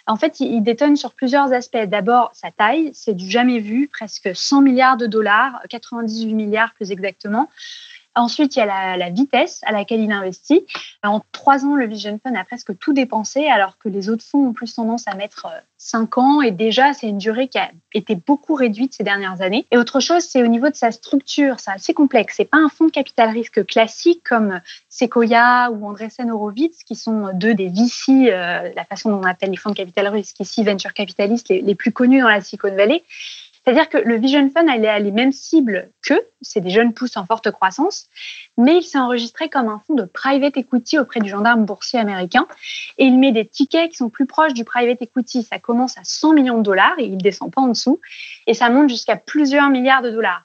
En 0.07 0.15
fait, 0.15 0.39
il, 0.39 0.61
détonne 0.63 0.95
sur 0.95 1.13
plusieurs 1.13 1.51
aspects. 1.53 1.77
D'abord, 1.87 2.31
sa 2.33 2.51
taille, 2.51 2.91
c'est 2.93 3.13
du 3.13 3.29
jamais 3.29 3.59
vu, 3.59 3.89
presque 3.91 4.29
100 4.33 4.61
milliards 4.61 4.97
de 4.97 5.07
dollars, 5.07 5.61
98 5.69 6.33
milliards 6.33 6.73
plus 6.73 6.91
exactement. 6.91 7.49
Ensuite, 8.15 8.55
il 8.55 8.59
y 8.59 8.61
a 8.61 8.97
la, 8.97 9.09
vitesse 9.09 9.61
à 9.65 9.71
laquelle 9.71 10.01
il 10.01 10.11
investit. 10.11 10.65
En 11.01 11.21
trois 11.31 11.65
ans, 11.65 11.75
le 11.75 11.87
Vision 11.87 12.19
Fund 12.23 12.35
a 12.35 12.43
presque 12.43 12.77
tout 12.77 12.93
dépensé, 12.93 13.47
alors 13.47 13.77
que 13.79 13.89
les 13.89 14.09
autres 14.09 14.23
fonds 14.23 14.49
ont 14.49 14.53
plus 14.53 14.73
tendance 14.75 15.07
à 15.07 15.15
mettre 15.15 15.47
euh, 15.47 15.59
cinq 15.77 16.17
ans. 16.19 16.41
Et 16.41 16.51
déjà, 16.51 16.93
c'est 16.93 17.07
une 17.07 17.17
durée 17.17 17.47
qui 17.47 17.57
a 17.57 17.71
été 17.93 18.15
beaucoup 18.15 18.53
réduite 18.53 18.93
ces 18.93 19.03
dernières 19.03 19.41
années. 19.41 19.65
Et 19.71 19.77
autre 19.77 19.99
chose, 19.99 20.23
c'est 20.23 20.43
au 20.43 20.47
niveau 20.47 20.69
de 20.69 20.75
sa 20.75 20.91
structure. 20.91 21.59
C'est 21.59 21.71
assez 21.71 21.93
complexe. 21.95 22.35
C'est 22.37 22.45
pas 22.45 22.57
un 22.57 22.69
fonds 22.69 22.85
de 22.85 22.91
capital 22.91 23.29
risque 23.29 23.65
classique 23.65 24.21
comme 24.23 24.61
Sequoia 24.89 25.71
ou 25.71 25.87
Andreessen 25.87 26.29
Horowitz, 26.29 26.83
qui 26.83 26.95
sont 26.95 27.31
deux 27.33 27.55
des 27.55 27.69
VC, 27.69 28.31
euh, 28.31 28.71
la 28.75 28.85
façon 28.85 29.09
dont 29.09 29.19
on 29.19 29.23
appelle 29.23 29.49
les 29.49 29.57
fonds 29.57 29.71
de 29.71 29.75
capital 29.75 30.07
risque 30.07 30.39
ici, 30.39 30.63
venture 30.63 30.93
capitalistes 30.93 31.49
les, 31.49 31.61
les 31.61 31.75
plus 31.75 31.91
connus 31.91 32.21
dans 32.21 32.29
la 32.29 32.41
Silicon 32.41 32.75
Valley. 32.75 33.03
C'est-à-dire 33.63 33.87
que 33.87 33.97
le 33.97 34.17
Vision 34.17 34.49
Fund 34.49 34.67
elle 34.69 34.85
a 34.85 34.99
les 34.99 35.11
mêmes 35.11 35.31
cibles 35.31 35.89
qu'eux, 36.01 36.21
c'est 36.41 36.59
des 36.59 36.69
jeunes 36.69 36.93
pousses 36.93 37.15
en 37.15 37.25
forte 37.25 37.49
croissance, 37.51 38.07
mais 38.57 38.77
il 38.77 38.83
s'est 38.83 38.99
enregistré 38.99 39.49
comme 39.49 39.69
un 39.69 39.81
fonds 39.87 39.93
de 39.93 40.03
private 40.03 40.57
equity 40.57 40.99
auprès 40.99 41.21
du 41.21 41.29
gendarme 41.29 41.65
boursier 41.65 41.99
américain 41.99 42.45
et 42.97 43.05
il 43.05 43.17
met 43.17 43.31
des 43.31 43.45
tickets 43.45 43.91
qui 43.91 43.97
sont 43.97 44.09
plus 44.09 44.25
proches 44.25 44.53
du 44.53 44.65
private 44.65 45.01
equity. 45.01 45.43
Ça 45.43 45.59
commence 45.59 45.97
à 45.97 46.01
100 46.03 46.33
millions 46.33 46.57
de 46.57 46.63
dollars 46.63 46.95
et 46.97 47.05
il 47.05 47.17
descend 47.17 47.51
pas 47.51 47.61
en 47.61 47.69
dessous 47.69 48.01
et 48.47 48.53
ça 48.53 48.69
monte 48.69 48.89
jusqu'à 48.89 49.15
plusieurs 49.15 49.69
milliards 49.69 50.01
de 50.01 50.11
dollars. 50.11 50.43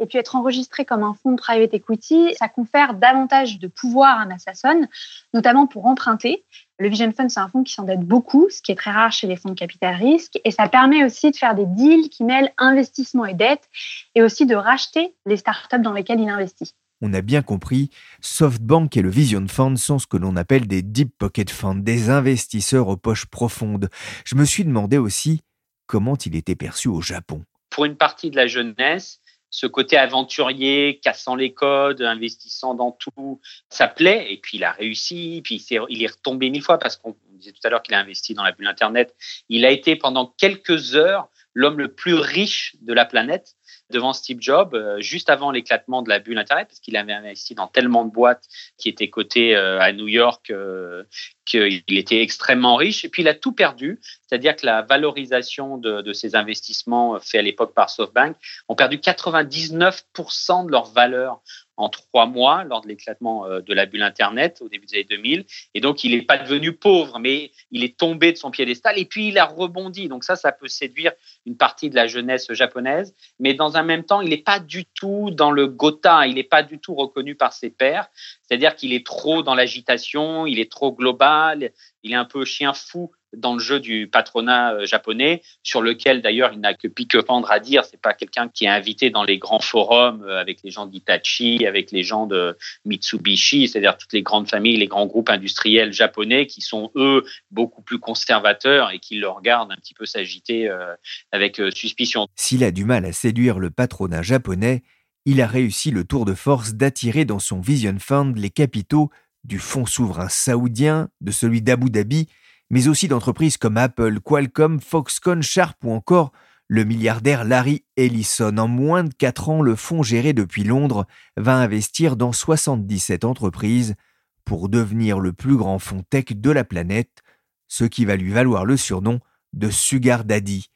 Et 0.00 0.06
puis 0.06 0.16
être 0.16 0.34
enregistré 0.34 0.86
comme 0.86 1.02
un 1.02 1.12
fonds 1.12 1.32
de 1.32 1.36
private 1.36 1.74
equity, 1.74 2.34
ça 2.38 2.48
confère 2.48 2.94
davantage 2.94 3.58
de 3.58 3.68
pouvoir 3.68 4.18
à 4.18 4.24
Massasson, 4.24 4.88
notamment 5.34 5.66
pour 5.66 5.84
emprunter. 5.86 6.42
Le 6.80 6.88
Vision 6.88 7.12
Fund, 7.12 7.28
c'est 7.28 7.40
un 7.40 7.48
fonds 7.48 7.62
qui 7.62 7.74
s'endette 7.74 8.00
beaucoup, 8.00 8.48
ce 8.48 8.62
qui 8.62 8.72
est 8.72 8.74
très 8.74 8.90
rare 8.90 9.12
chez 9.12 9.26
les 9.26 9.36
fonds 9.36 9.50
de 9.50 9.54
capital 9.54 9.96
risque. 9.96 10.40
Et 10.46 10.50
ça 10.50 10.66
permet 10.66 11.04
aussi 11.04 11.30
de 11.30 11.36
faire 11.36 11.54
des 11.54 11.66
deals 11.66 12.08
qui 12.08 12.24
mêlent 12.24 12.54
investissement 12.56 13.26
et 13.26 13.34
dette, 13.34 13.68
et 14.14 14.22
aussi 14.22 14.46
de 14.46 14.54
racheter 14.54 15.14
les 15.26 15.36
startups 15.36 15.82
dans 15.82 15.92
lesquelles 15.92 16.20
il 16.20 16.28
investit. 16.30 16.72
On 17.02 17.12
a 17.12 17.20
bien 17.20 17.42
compris, 17.42 17.90
SoftBank 18.22 18.96
et 18.96 19.02
le 19.02 19.10
Vision 19.10 19.46
Fund 19.46 19.76
sont 19.76 19.98
ce 19.98 20.06
que 20.06 20.16
l'on 20.16 20.36
appelle 20.36 20.66
des 20.66 20.80
deep 20.80 21.12
pocket 21.18 21.50
funds, 21.50 21.74
des 21.74 22.08
investisseurs 22.08 22.88
aux 22.88 22.96
poches 22.96 23.26
profondes. 23.26 23.90
Je 24.24 24.34
me 24.34 24.46
suis 24.46 24.64
demandé 24.64 24.96
aussi 24.96 25.42
comment 25.86 26.16
il 26.16 26.34
était 26.34 26.56
perçu 26.56 26.88
au 26.88 27.02
Japon. 27.02 27.42
Pour 27.68 27.84
une 27.84 27.96
partie 27.96 28.30
de 28.30 28.36
la 28.36 28.46
jeunesse, 28.46 29.19
ce 29.50 29.66
côté 29.66 29.96
aventurier, 29.96 31.00
cassant 31.02 31.34
les 31.34 31.52
codes, 31.52 32.02
investissant 32.02 32.74
dans 32.74 32.92
tout, 32.92 33.40
ça 33.68 33.88
plaît. 33.88 34.32
Et 34.32 34.38
puis 34.38 34.58
il 34.58 34.64
a 34.64 34.72
réussi, 34.72 35.40
puis 35.44 35.64
il 35.88 36.02
est 36.02 36.10
retombé 36.10 36.50
mille 36.50 36.62
fois 36.62 36.78
parce 36.78 36.96
qu'on 36.96 37.16
disait 37.32 37.52
tout 37.52 37.60
à 37.64 37.70
l'heure 37.70 37.82
qu'il 37.82 37.94
a 37.94 37.98
investi 37.98 38.34
dans 38.34 38.44
la 38.44 38.52
bulle 38.52 38.68
Internet. 38.68 39.14
Il 39.48 39.64
a 39.66 39.70
été 39.70 39.96
pendant 39.96 40.26
quelques 40.38 40.94
heures 40.94 41.28
l'homme 41.54 41.78
le 41.78 41.92
plus 41.92 42.14
riche 42.14 42.76
de 42.80 42.92
la 42.92 43.04
planète 43.04 43.56
devant 43.90 44.12
Steve 44.12 44.38
Jobs 44.40 44.74
euh, 44.74 45.00
juste 45.00 45.30
avant 45.30 45.50
l'éclatement 45.50 46.02
de 46.02 46.08
la 46.08 46.18
bulle 46.18 46.38
Internet, 46.38 46.68
parce 46.68 46.80
qu'il 46.80 46.96
avait 46.96 47.12
investi 47.12 47.54
dans 47.54 47.66
tellement 47.66 48.04
de 48.04 48.10
boîtes 48.10 48.44
qui 48.78 48.88
étaient 48.88 49.10
cotées 49.10 49.56
euh, 49.56 49.80
à 49.80 49.92
New 49.92 50.08
York 50.08 50.50
euh, 50.50 51.04
qu'il 51.44 51.98
était 51.98 52.22
extrêmement 52.22 52.76
riche. 52.76 53.04
Et 53.04 53.08
puis 53.08 53.22
il 53.22 53.28
a 53.28 53.34
tout 53.34 53.52
perdu, 53.52 53.98
c'est-à-dire 54.02 54.54
que 54.54 54.64
la 54.64 54.82
valorisation 54.82 55.78
de, 55.78 56.12
ses 56.12 56.36
investissements 56.36 57.18
faits 57.18 57.40
à 57.40 57.42
l'époque 57.42 57.74
par 57.74 57.90
SoftBank 57.90 58.36
ont 58.68 58.76
perdu 58.76 58.98
99% 58.98 60.66
de 60.66 60.70
leur 60.70 60.84
valeur 60.92 61.40
en 61.76 61.88
trois 61.88 62.26
mois 62.26 62.62
lors 62.64 62.82
de 62.82 62.88
l'éclatement 62.88 63.48
de 63.48 63.74
la 63.74 63.86
bulle 63.86 64.02
Internet 64.02 64.58
au 64.60 64.68
début 64.68 64.86
des 64.86 64.96
années 64.96 65.06
2000. 65.10 65.44
Et 65.74 65.80
donc, 65.80 66.04
il 66.04 66.14
n'est 66.14 66.22
pas 66.22 66.38
devenu 66.38 66.72
pauvre, 66.72 67.18
mais 67.18 67.50
il 67.72 67.82
est 67.82 67.96
tombé 67.96 68.30
de 68.32 68.36
son 68.36 68.50
piédestal 68.50 68.98
et 68.98 69.06
puis 69.06 69.28
il 69.28 69.38
a 69.38 69.46
rebondi. 69.46 70.06
Donc 70.06 70.22
ça, 70.22 70.36
ça 70.36 70.52
peut 70.52 70.68
séduire 70.68 71.12
une 71.46 71.56
partie 71.56 71.90
de 71.90 71.96
la 71.96 72.06
jeunesse 72.06 72.52
japonaise. 72.52 73.14
Mais 73.38 73.54
dans 73.60 73.76
un 73.76 73.82
même 73.82 74.04
temps, 74.04 74.22
il 74.22 74.30
n'est 74.30 74.38
pas 74.38 74.58
du 74.58 74.86
tout 74.86 75.30
dans 75.30 75.50
le 75.50 75.66
Gotha, 75.66 76.26
il 76.26 76.36
n'est 76.36 76.42
pas 76.42 76.62
du 76.62 76.78
tout 76.78 76.94
reconnu 76.94 77.34
par 77.34 77.52
ses 77.52 77.68
pairs. 77.68 78.08
C'est-à-dire 78.42 78.74
qu'il 78.74 78.94
est 78.94 79.04
trop 79.04 79.42
dans 79.42 79.54
l'agitation, 79.54 80.46
il 80.46 80.58
est 80.58 80.72
trop 80.72 80.92
global, 80.92 81.70
il 82.02 82.12
est 82.12 82.16
un 82.16 82.24
peu 82.24 82.46
chien 82.46 82.72
fou 82.72 83.12
dans 83.36 83.54
le 83.54 83.60
jeu 83.60 83.80
du 83.80 84.08
patronat 84.08 84.74
euh, 84.74 84.86
japonais, 84.86 85.42
sur 85.62 85.82
lequel 85.82 86.22
d'ailleurs 86.22 86.52
il 86.52 86.60
n'a 86.60 86.74
que 86.74 86.88
pique-pendre 86.88 87.50
à 87.50 87.60
dire. 87.60 87.84
C'est 87.84 88.00
pas 88.00 88.14
quelqu'un 88.14 88.48
qui 88.48 88.64
est 88.64 88.68
invité 88.68 89.10
dans 89.10 89.22
les 89.22 89.38
grands 89.38 89.60
forums 89.60 90.22
euh, 90.22 90.40
avec 90.40 90.60
les 90.64 90.70
gens 90.70 90.86
d'Itachi, 90.86 91.66
avec 91.66 91.92
les 91.92 92.02
gens 92.02 92.26
de 92.26 92.56
Mitsubishi, 92.84 93.68
c'est-à-dire 93.68 93.96
toutes 93.96 94.12
les 94.12 94.22
grandes 94.22 94.48
familles, 94.48 94.76
les 94.76 94.86
grands 94.86 95.06
groupes 95.06 95.30
industriels 95.30 95.92
japonais 95.92 96.46
qui 96.46 96.60
sont 96.60 96.90
eux 96.96 97.24
beaucoup 97.50 97.82
plus 97.82 97.98
conservateurs 97.98 98.90
et 98.90 98.98
qui 98.98 99.16
le 99.16 99.28
regardent 99.28 99.72
un 99.72 99.76
petit 99.76 99.94
peu 99.94 100.06
s'agiter 100.06 100.68
euh, 100.68 100.94
avec 101.32 101.60
suspicion. 101.74 102.26
S'il 102.36 102.64
a 102.64 102.70
du 102.70 102.84
mal 102.84 103.04
à 103.04 103.12
séduire 103.12 103.58
le 103.58 103.70
patronat 103.70 104.22
japonais, 104.22 104.82
il 105.26 105.40
a 105.40 105.46
réussi 105.46 105.90
le 105.90 106.04
tour 106.04 106.24
de 106.24 106.34
force 106.34 106.74
d'attirer 106.74 107.24
dans 107.24 107.38
son 107.38 107.60
Vision 107.60 107.96
Fund 107.98 108.34
les 108.36 108.50
capitaux 108.50 109.10
du 109.44 109.58
fonds 109.58 109.86
souverain 109.86 110.28
saoudien, 110.28 111.08
de 111.20 111.30
celui 111.30 111.62
d'Abu 111.62 111.90
Dhabi, 111.90 112.28
mais 112.70 112.88
aussi 112.88 113.08
d'entreprises 113.08 113.56
comme 113.56 113.76
Apple, 113.76 114.20
Qualcomm, 114.20 114.80
Foxconn, 114.80 115.42
Sharp 115.42 115.84
ou 115.84 115.92
encore 115.92 116.32
le 116.68 116.84
milliardaire 116.84 117.44
Larry 117.44 117.84
Ellison. 117.96 118.56
En 118.56 118.68
moins 118.68 119.02
de 119.02 119.12
4 119.12 119.48
ans, 119.48 119.62
le 119.62 119.74
fonds 119.74 120.04
géré 120.04 120.32
depuis 120.32 120.62
Londres 120.62 121.04
va 121.36 121.56
investir 121.56 122.16
dans 122.16 122.32
77 122.32 123.24
entreprises 123.24 123.96
pour 124.44 124.68
devenir 124.68 125.18
le 125.18 125.32
plus 125.32 125.56
grand 125.56 125.80
fonds 125.80 126.04
tech 126.08 126.26
de 126.30 126.50
la 126.50 126.64
planète, 126.64 127.22
ce 127.66 127.84
qui 127.84 128.04
va 128.04 128.16
lui 128.16 128.30
valoir 128.30 128.64
le 128.64 128.76
surnom 128.76 129.18
de 129.52 129.68
Sugar 129.68 130.24
Daddy. 130.24 130.70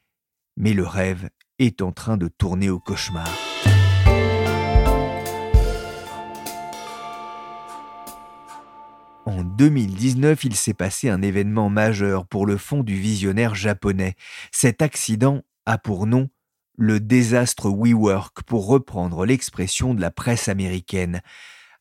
Mais 0.57 0.73
le 0.73 0.85
rêve 0.85 1.29
est 1.59 1.81
en 1.81 1.93
train 1.93 2.17
de 2.17 2.27
tourner 2.27 2.69
au 2.69 2.79
cauchemar. 2.79 3.27
En 9.25 9.43
2019, 9.43 10.43
il 10.43 10.55
s'est 10.55 10.75
passé 10.75 11.09
un 11.09 11.23
événement 11.23 11.69
majeur 11.69 12.27
pour 12.27 12.45
le 12.45 12.57
fonds 12.57 12.83
du 12.83 12.95
visionnaire 12.95 13.55
japonais. 13.55 14.15
Cet 14.51 14.83
accident 14.83 15.41
a 15.65 15.79
pour 15.79 16.05
nom 16.05 16.29
le 16.77 16.99
désastre 16.99 17.71
WeWork, 17.71 18.43
pour 18.43 18.67
reprendre 18.67 19.25
l'expression 19.25 19.95
de 19.95 20.01
la 20.01 20.11
presse 20.11 20.47
américaine. 20.47 21.21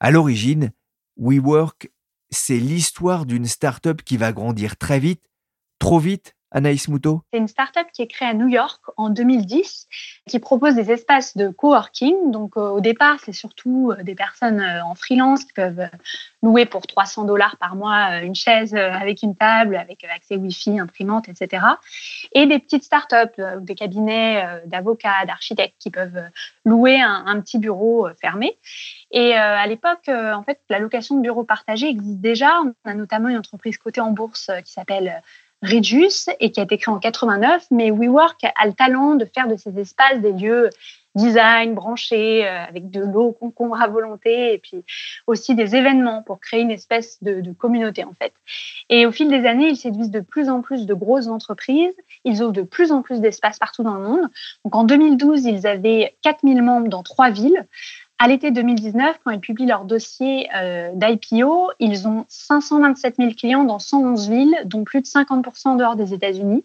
À 0.01 0.11
l'origine, 0.11 0.73
WeWork, 1.19 1.91
c'est 2.31 2.59
l'histoire 2.59 3.27
d'une 3.27 3.47
start-up 3.47 4.01
qui 4.03 4.17
va 4.17 4.33
grandir 4.33 4.79
très 4.79 4.99
vite, 4.99 5.29
trop 5.79 5.99
vite, 5.99 6.37
Anaïs 6.55 6.87
Moutot 6.89 7.23
C'est 7.33 7.39
une 7.39 7.49
start-up 7.49 7.89
qui 7.93 8.01
est 8.01 8.07
créée 8.07 8.29
à 8.29 8.33
New 8.33 8.47
York 8.47 8.81
en 8.97 9.11
2010, 9.11 9.89
qui 10.29 10.39
propose 10.39 10.77
des 10.77 10.93
espaces 10.93 11.37
de 11.37 11.49
coworking. 11.49 12.31
Donc, 12.31 12.57
euh, 12.57 12.69
au 12.69 12.81
départ, 12.81 13.19
c'est 13.25 13.33
surtout 13.33 13.91
euh, 13.91 14.03
des 14.05 14.15
personnes 14.15 14.61
euh, 14.61 14.85
en 14.85 14.95
freelance 14.95 15.45
qui 15.45 15.53
peuvent 15.53 15.89
louer 16.43 16.65
pour 16.65 16.87
300 16.87 17.25
dollars 17.25 17.57
par 17.59 17.75
mois 17.75 18.21
une 18.21 18.37
chaise 18.37 18.75
avec 18.75 19.23
une 19.23 19.35
table, 19.35 19.77
avec 19.77 20.05
accès 20.05 20.37
Wi-Fi, 20.37 20.79
imprimante, 20.79 21.29
etc. 21.29 21.65
Et 22.33 22.47
des 22.47 22.59
petites 22.59 22.85
start-up, 22.85 23.33
des 23.61 23.75
cabinets 23.75 24.63
d'avocats, 24.67 25.25
d'architectes 25.27 25.77
qui 25.79 25.91
peuvent 25.91 26.23
louer 26.67 27.01
un, 27.01 27.41
petit 27.41 27.59
bureau 27.59 28.09
fermé. 28.21 28.59
Et 29.11 29.33
à 29.33 29.67
l'époque, 29.67 30.07
en 30.09 30.43
fait, 30.43 30.61
la 30.69 30.81
location 30.81 31.17
de 31.17 31.23
bureaux 31.23 31.45
partagés 31.45 31.89
existe 31.89 32.21
déjà. 32.21 32.61
On 32.61 32.75
a 32.91 32.93
notamment 32.93 33.31
une 33.31 33.39
entreprise 33.39 33.79
cotée 33.79 34.03
en 34.03 34.11
bourse 34.11 34.51
qui 34.67 34.73
s'appelle 34.73 35.23
Reduce 35.65 36.29
et 36.41 36.51
qui 36.51 36.61
a 36.61 36.65
été 36.65 36.77
créé 36.77 36.95
en 36.95 36.99
89, 36.99 37.67
mais 37.71 37.91
WeWork 37.91 38.45
a 38.45 38.67
le 38.67 38.75
talent 38.75 39.15
de 39.15 39.25
faire 39.25 39.49
de 39.49 39.57
ces 39.57 39.79
espaces 39.79 40.21
des 40.21 40.33
lieux 40.33 40.69
design, 41.15 41.75
branchés, 41.75 42.47
euh, 42.47 42.65
avec 42.65 42.91
de 42.91 43.01
l'eau 43.01 43.33
concombre 43.33 43.81
à 43.81 43.87
volonté, 43.87 44.53
et 44.53 44.59
puis 44.59 44.85
aussi 45.27 45.55
des 45.55 45.77
événements 45.77 46.23
pour 46.23 46.41
créer 46.41 46.61
une 46.61 46.71
espèce 46.71 47.23
de, 47.23 47.41
de 47.41 47.53
communauté 47.53 48.05
en 48.05 48.15
fait. 48.19 48.33
Et 48.91 49.07
au 49.07 49.13
fil 49.13 49.29
des 49.29 49.47
années, 49.47 49.69
ils 49.69 49.77
séduisent 49.77 50.11
de 50.11 50.21
plus 50.21 50.49
en 50.49 50.61
plus 50.61 50.87
de 50.87 50.95
grosses 50.95 51.29
entreprises, 51.29 51.95
ils 52.25 52.43
ouvrent 52.43 52.53
de 52.53 52.63
plus 52.63 52.91
en 52.91 53.03
plus 53.03 53.21
d'espaces 53.21 53.59
partout 53.59 53.83
dans 53.83 53.95
le 53.95 54.03
monde. 54.03 54.29
Donc 54.65 54.75
en 54.75 54.85
2012, 54.85 55.45
ils 55.45 55.67
avaient 55.67 56.17
4000 56.23 56.63
membres 56.63 56.89
dans 56.89 57.03
trois 57.03 57.31
villes. 57.31 57.67
À 58.19 58.29
l'été 58.29 58.53
2019, 58.53 59.19
quand 59.25 59.33
ils 59.33 59.41
publient 59.41 59.67
leur 59.67 59.85
dossier 59.85 60.49
euh, 60.57 60.93
d'IPO, 60.95 61.71
ils 61.81 62.07
ont 62.07 62.25
527 62.29 63.17
000 63.19 63.31
clients 63.37 63.65
dans 63.65 63.79
111 63.81 64.29
villes, 64.31 64.57
dont 64.67 64.85
plus 64.85 65.01
de 65.01 65.07
50% 65.07 65.77
dehors 65.77 65.97
des 65.97 66.15
États-Unis. 66.15 66.65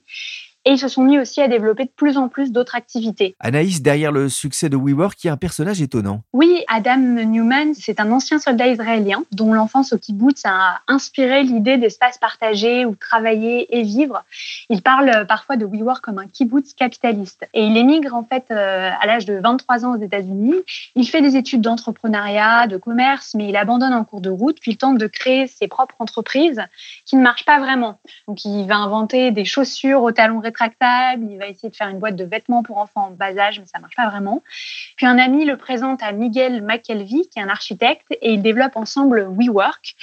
Et 0.65 0.71
ils 0.71 0.77
se 0.79 0.87
sont 0.87 1.03
mis 1.03 1.17
aussi 1.17 1.41
à 1.41 1.47
développer 1.47 1.85
de 1.85 1.91
plus 1.95 2.17
en 2.17 2.27
plus 2.27 2.51
d'autres 2.51 2.75
activités. 2.75 3.35
Anaïs, 3.39 3.81
derrière 3.81 4.11
le 4.11 4.27
succès 4.27 4.69
de 4.69 4.75
WeWork, 4.75 5.23
il 5.23 5.27
y 5.27 5.29
a 5.29 5.33
un 5.33 5.37
personnage 5.37 5.81
étonnant. 5.81 6.21
Oui, 6.33 6.63
Adam 6.67 6.97
Newman, 6.97 7.73
c'est 7.73 7.99
un 7.99 8.11
ancien 8.11 8.39
soldat 8.39 8.67
israélien 8.67 9.23
dont 9.31 9.53
l'enfance 9.53 9.93
au 9.93 9.97
kibbutz 9.97 10.41
a 10.45 10.81
inspiré 10.87 11.43
l'idée 11.43 11.77
d'espaces 11.77 12.17
partagés 12.17 12.85
où 12.85 12.95
travailler 12.95 13.77
et 13.77 13.83
vivre. 13.83 14.23
Il 14.69 14.81
parle 14.81 15.25
parfois 15.27 15.55
de 15.55 15.65
WeWork 15.65 16.03
comme 16.03 16.19
un 16.19 16.27
kibbutz 16.27 16.73
capitaliste. 16.73 17.47
Et 17.53 17.63
il 17.63 17.77
émigre 17.77 18.13
en 18.13 18.23
fait 18.23 18.45
euh, 18.51 18.89
à 18.99 19.05
l'âge 19.05 19.25
de 19.25 19.39
23 19.39 19.85
ans 19.85 19.95
aux 19.95 20.01
États-Unis. 20.01 20.55
Il 20.95 21.07
fait 21.07 21.21
des 21.21 21.37
études 21.37 21.61
d'entrepreneuriat, 21.61 22.67
de 22.67 22.77
commerce, 22.77 23.33
mais 23.33 23.47
il 23.49 23.55
abandonne 23.55 23.93
en 23.93 24.03
cours 24.03 24.21
de 24.21 24.29
route, 24.29 24.57
puis 24.59 24.71
il 24.71 24.77
tente 24.77 24.97
de 24.97 25.07
créer 25.07 25.47
ses 25.47 25.67
propres 25.67 25.95
entreprises 25.99 26.61
qui 27.05 27.15
ne 27.15 27.21
marchent 27.21 27.45
pas 27.45 27.59
vraiment. 27.59 27.99
Donc 28.27 28.43
il 28.43 28.65
va 28.67 28.75
inventer 28.75 29.31
des 29.31 29.45
chaussures 29.45 30.03
au 30.03 30.11
talon 30.11 30.41
rétractable. 30.49 31.25
Il 31.29 31.37
va 31.37 31.47
essayer 31.47 31.69
de 31.69 31.75
faire 31.75 31.89
une 31.89 31.99
boîte 31.99 32.15
de 32.15 32.23
vêtements 32.23 32.63
pour 32.63 32.77
enfants 32.77 33.07
en 33.07 33.11
bas 33.11 33.37
âge, 33.37 33.59
mais 33.59 33.65
ça 33.65 33.79
marche 33.79 33.95
pas 33.95 34.09
vraiment. 34.09 34.43
Puis 34.97 35.05
un 35.05 35.17
ami 35.17 35.45
le 35.45 35.57
présente 35.57 36.01
à 36.01 36.11
Miguel 36.11 36.63
McKelvey, 36.63 37.25
qui 37.31 37.37
est 37.37 37.41
un 37.41 37.49
architecte, 37.49 38.07
et 38.21 38.33
ils 38.33 38.41
développent 38.41 38.75
ensemble 38.75 39.27
WeWork. 39.29 39.95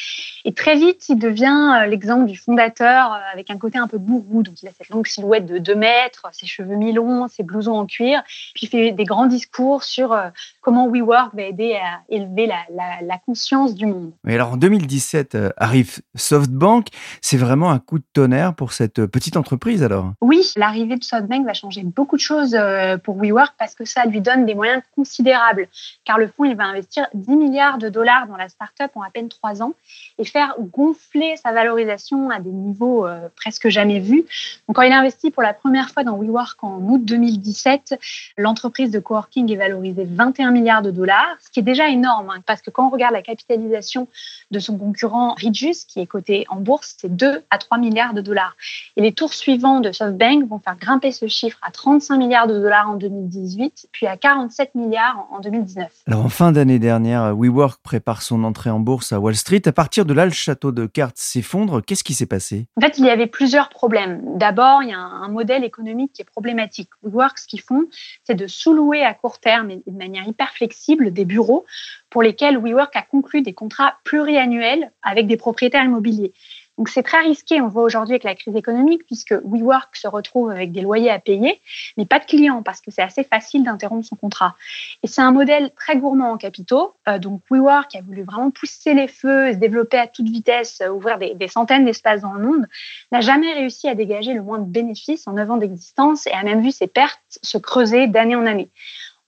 Et 0.45 0.53
très 0.53 0.77
vite, 0.77 1.09
il 1.09 1.19
devient 1.19 1.83
euh, 1.83 1.87
l'exemple 1.87 2.27
du 2.27 2.37
fondateur 2.37 3.13
euh, 3.13 3.19
avec 3.33 3.51
un 3.51 3.59
côté 3.59 3.79
un 3.79 3.89
peu 3.89 3.99
gourou. 3.99 4.43
Donc 4.43 4.63
il 4.63 4.69
a 4.69 4.73
cette 4.73 4.89
longue 4.89 5.07
silhouette 5.07 5.47
de 5.47 5.59
2 5.59 5.75
mètres, 5.75 6.29
ses 6.33 6.47
cheveux 6.47 6.77
mi-longs, 6.77 7.29
ses 7.29 7.43
blousons 7.43 7.75
en 7.75 7.87
cuir. 7.87 8.23
Puis 8.55 8.67
il 8.67 8.69
fait 8.69 8.93
des 8.93 9.05
grands 9.05 9.27
discours 9.27 9.83
sur 9.83 10.13
euh, 10.13 10.29
comment 10.61 10.89
WeWork 10.89 11.35
va 11.35 11.43
aider 11.43 11.75
à 11.75 12.01
élever 12.09 12.47
la, 12.47 12.57
la 13.03 13.19
conscience 13.19 13.75
du 13.75 13.87
monde. 13.87 14.13
Et 14.27 14.35
alors 14.35 14.53
en 14.53 14.57
2017 14.57 15.37
arrive 15.57 16.01
SoftBank. 16.15 16.89
C'est 17.21 17.37
vraiment 17.37 17.71
un 17.71 17.79
coup 17.79 17.99
de 17.99 18.05
tonnerre 18.13 18.55
pour 18.55 18.73
cette 18.73 19.07
petite 19.07 19.37
entreprise 19.37 19.83
alors? 19.83 20.13
Oui, 20.21 20.36
l'arrivée 20.57 20.97
de 20.97 21.05
SoftBank 21.05 21.47
va 21.47 21.55
changer 21.55 21.83
beaucoup 21.83 22.17
de 22.17 22.21
choses 22.21 22.57
pour 23.05 23.17
WeWork 23.17 23.55
parce 23.59 23.75
que 23.75 23.85
ça 23.85 24.05
lui 24.05 24.21
donne 24.21 24.47
des 24.47 24.55
moyens 24.55 24.83
considérables. 24.95 25.69
Car 26.05 26.19
le 26.19 26.29
fonds, 26.29 26.45
il 26.45 26.57
va 26.57 26.65
investir 26.65 27.07
10 27.15 27.37
milliards 27.37 27.79
de 27.79 27.89
dollars 27.89 28.27
dans 28.27 28.37
la 28.37 28.49
startup 28.49 28.91
en 28.95 29.03
à 29.03 29.11
peine 29.11 29.29
trois 29.29 29.63
ans 29.63 29.73
et 30.19 30.25
faire 30.25 30.55
gonfler 30.59 31.37
sa 31.37 31.53
valorisation 31.53 32.31
à 32.31 32.41
des 32.41 32.51
niveaux 32.51 33.07
euh, 33.07 33.29
presque 33.37 33.69
jamais 33.69 34.01
vus. 34.01 34.25
Donc, 34.67 34.77
quand 34.77 34.83
il 34.83 34.93
a 34.93 34.99
investi 34.99 35.31
pour 35.31 35.43
la 35.43 35.55
première 35.55 35.91
fois 35.91 36.05
dans 36.05 36.17
WeWork 36.17 36.63
en 36.63 36.81
août 36.83 37.05
2017, 37.05 37.99
l'entreprise 38.39 38.91
de 38.91 38.99
coworking 38.99 39.53
est 39.53 39.57
valorisée 39.57 40.07
21 40.09 40.51
milliards 40.51 40.83
de 40.83 40.91
dollars, 40.91 41.37
ce 41.41 41.51
qui 41.51 41.61
est 41.61 41.65
déjà 41.65 41.89
énorme 41.89 42.31
hein, 42.31 42.43
parce 42.47 42.63
que 42.63 42.71
quand 42.71 42.87
on 42.87 42.91
regarde 42.91 43.13
la 43.13 43.23
capitalisation 43.23 44.09
de 44.51 44.59
son 44.59 44.79
concurrent 44.79 45.35
Regus, 45.35 45.85
qui 45.85 46.01
est 46.01 46.07
coté 46.07 46.47
en 46.49 46.57
bourse, 46.57 46.97
c'est 46.99 47.15
2 47.15 47.43
à 47.51 47.59
3 47.59 47.79
milliards 47.79 48.15
de 48.15 48.21
dollars. 48.21 48.57
Et 48.97 49.03
les 49.03 49.13
tours 49.13 49.35
suivants 49.35 49.81
de 49.81 49.93
SoftBank 49.93 50.26
vont 50.49 50.59
faire 50.59 50.77
grimper 50.77 51.13
ce 51.13 51.27
chiffre 51.29 51.59
à 51.63 51.71
35 51.71 52.17
milliards 52.17 52.47
de 52.47 52.55
dollars 52.55 52.91
en 52.91 52.97
2018, 52.97 53.89
puis 53.93 54.07
à 54.07 54.17
47 54.17 54.75
milliards 54.75 55.27
en 55.31 55.41
2019. 55.41 55.91
Alors 56.07 56.25
en 56.25 56.29
fin 56.29 56.53
d'année 56.53 56.79
dernière, 56.79 57.35
WeWork 57.37 57.81
prépare 57.83 58.23
son 58.23 58.45
entrée 58.45 58.71
en 58.71 58.81
bourse 58.81 59.13
à 59.13 59.21
Wall 59.21 59.37
Street. 59.37 59.63
À 59.67 59.73
partir 59.73 60.05
de 60.05 60.13
là, 60.13 60.25
le 60.25 60.33
château 60.33 60.73
de 60.73 60.87
cartes 60.87 61.19
s'effondre. 61.19 61.83
Qu'est-ce 61.85 62.05
qui 62.05 62.15
s'est 62.15 62.27
passé? 62.27 62.67
En 62.77 62.81
fait, 62.81 62.99
il 62.99 63.05
y 63.05 63.11
avait 63.11 63.27
plusieurs 63.27 63.69
problèmes. 63.69 64.21
D'abord, 64.37 64.83
il 64.83 64.91
y 64.91 64.93
a 64.93 64.99
un 64.99 65.29
modèle 65.29 65.65
économique 65.65 66.13
qui 66.13 66.23
est 66.23 66.27
problématique. 66.27 66.91
WeWork, 67.03 67.39
ce 67.39 67.47
qu'ils 67.47 67.61
font, 67.61 67.85
c'est 68.25 68.35
de 68.35 68.47
sous-louer 68.47 69.05
à 69.05 69.15
court 69.15 69.39
terme 69.39 69.71
et 69.71 69.83
de 69.87 69.97
manière 69.97 70.27
hyper 70.27 70.51
flexible 70.51 71.13
des 71.13 71.25
bureaux 71.25 71.65
pour 72.11 72.23
lesquels 72.23 72.59
WeWork 72.59 72.95
a 72.97 73.03
conclu 73.03 73.43
des 73.43 73.53
contrats 73.53 73.95
pluriannuels 74.05 74.91
avec 75.03 75.27
des 75.27 75.37
propriétaires 75.37 75.85
immobiliers. 75.85 76.33
Donc 76.79 76.91
c'est 76.91 77.03
très 77.03 77.21
risqué, 77.21 77.61
on 77.61 77.69
voit 77.69 77.85
aujourd'hui 77.85 78.15
avec 78.15 78.25
la 78.25 78.35
crise 78.35 78.55
économique, 78.55 79.07
puisque 79.07 79.35
WeWork 79.45 79.97
se 79.97 80.09
retrouve 80.09 80.51
avec 80.51 80.73
des 80.73 80.83
loyers 80.83 81.11
à 81.11 81.19
payer, 81.19 81.61
mais 81.97 82.05
pas 82.05 82.19
de 82.19 82.27
clients, 82.27 82.63
parce 82.63 82.81
que 82.81 82.91
c'est 82.91 83.03
assez 83.03 83.25
facile 83.25 83.65
d'interrompre 83.65 84.05
son 84.05 84.17
contrat. 84.17 84.55
Et 85.03 85.07
c'est 85.07 85.23
un 85.23 85.33
modèle 85.33 85.71
très 85.75 85.97
gourmand 85.97 86.33
en 86.33 86.37
capitaux. 86.37 86.95
Euh, 87.09 87.19
donc 87.19 87.41
WeWork 87.51 87.95
a 87.97 88.03
voulu 88.03 88.25
vraiment 88.25 88.51
pousser 88.51 88.93
les 88.93 89.09
feux, 89.09 89.53
se 89.53 89.57
développer 89.57 89.99
à 89.99 90.07
toute 90.07 90.29
vitesse, 90.29 90.81
euh, 90.83 90.91
ouvrir 90.91 91.19
des, 91.19 91.49
centaines 91.49 91.85
d'espaces 91.85 92.21
dans 92.21 92.35
le 92.35 92.47
monde, 92.47 92.67
n'a 93.11 93.21
jamais 93.21 93.53
réussi 93.55 93.89
à 93.89 93.95
dégager 93.95 94.35
le 94.35 94.43
moins 94.43 94.59
de 94.59 94.65
bénéfices 94.65 95.27
en 95.27 95.33
9 95.33 95.51
ans 95.53 95.57
d'existence 95.57 96.27
et 96.27 96.33
a 96.33 96.43
même 96.43 96.61
vu 96.61 96.73
ses 96.73 96.89
pertes 96.89 97.21
se 97.43 97.57
creuser 97.57 98.07
d'année 98.07 98.37
en 98.37 98.45
année. 98.45 98.69